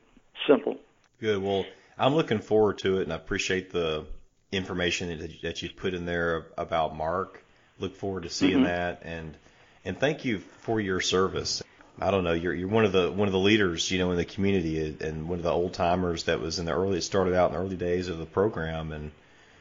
simple. 0.47 0.77
Good. 1.19 1.41
Well, 1.41 1.65
I'm 1.97 2.13
looking 2.13 2.39
forward 2.39 2.79
to 2.79 2.99
it, 2.99 3.03
and 3.03 3.13
I 3.13 3.15
appreciate 3.15 3.71
the 3.71 4.05
information 4.51 5.17
that, 5.17 5.41
that 5.41 5.61
you 5.61 5.69
put 5.69 5.93
in 5.93 6.05
there 6.05 6.47
about 6.57 6.95
Mark. 6.95 7.43
Look 7.79 7.95
forward 7.95 8.23
to 8.23 8.29
seeing 8.29 8.55
mm-hmm. 8.55 8.63
that, 8.63 9.01
and 9.03 9.37
and 9.83 9.99
thank 9.99 10.25
you 10.25 10.39
for 10.39 10.79
your 10.79 10.99
service. 11.01 11.63
I 11.99 12.11
don't 12.11 12.25
know, 12.25 12.33
you're 12.33 12.53
you're 12.53 12.67
one 12.67 12.83
of 12.83 12.91
the 12.91 13.11
one 13.11 13.27
of 13.27 13.31
the 13.31 13.39
leaders, 13.39 13.89
you 13.89 13.99
know, 13.99 14.11
in 14.11 14.17
the 14.17 14.25
community, 14.25 14.97
and 14.99 15.29
one 15.29 15.39
of 15.39 15.43
the 15.43 15.51
old 15.51 15.73
timers 15.73 16.25
that 16.25 16.41
was 16.41 16.59
in 16.59 16.65
the 16.65 16.73
early 16.73 16.99
started 16.99 17.33
out 17.33 17.51
in 17.51 17.55
the 17.55 17.61
early 17.61 17.77
days 17.77 18.09
of 18.09 18.17
the 18.17 18.25
program, 18.25 18.91
and 18.91 19.11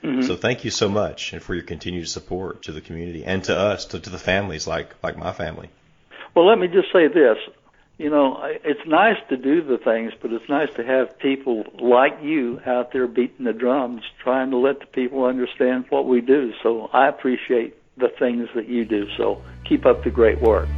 Mm-hmm. 0.05 0.23
So 0.23 0.37
thank 0.37 0.65
you 0.65 0.71
so 0.71 0.89
much 0.91 1.33
and 1.33 1.43
for 1.43 1.55
your 1.55 1.65
continued 1.65 2.09
support 2.09 2.65
to 2.65 2.73
the 2.73 2.83
community 2.83 3.25
and 3.25 3.43
to 3.45 3.57
us, 3.57 3.87
to, 3.87 3.99
to 3.99 4.11
the 4.11 4.19
families 4.19 4.67
like 4.67 4.95
like 5.03 5.17
my 5.17 5.33
family. 5.33 5.71
Well, 6.35 6.47
let 6.47 6.59
me 6.59 6.69
just 6.69 6.93
say 6.93 7.09
this. 7.09 7.39
You 7.97 8.11
know, 8.11 8.39
it's 8.43 8.87
nice 8.87 9.17
to 9.29 9.37
do 9.37 9.63
the 9.63 9.79
things, 9.79 10.13
but 10.21 10.33
it's 10.33 10.49
nice 10.49 10.69
to 10.75 10.85
have 10.85 11.17
people 11.21 11.65
like 11.81 12.19
you 12.23 12.61
out 12.67 12.93
there 12.93 13.07
beating 13.07 13.47
the 13.47 13.53
drums, 13.53 14.03
trying 14.23 14.51
to 14.51 14.57
let 14.57 14.81
the 14.81 14.87
people 14.87 15.25
understand 15.25 15.87
what 15.91 16.07
we 16.07 16.21
do. 16.21 16.53
So 16.63 16.91
I 16.93 17.09
appreciate 17.09 17.77
the 17.97 18.09
things 18.19 18.49
that 18.57 18.69
you 18.69 18.85
do. 18.85 19.07
So 19.17 19.43
keep 19.67 19.87
up 19.87 20.03
the 20.03 20.11
great 20.11 20.41
work. 20.41 20.69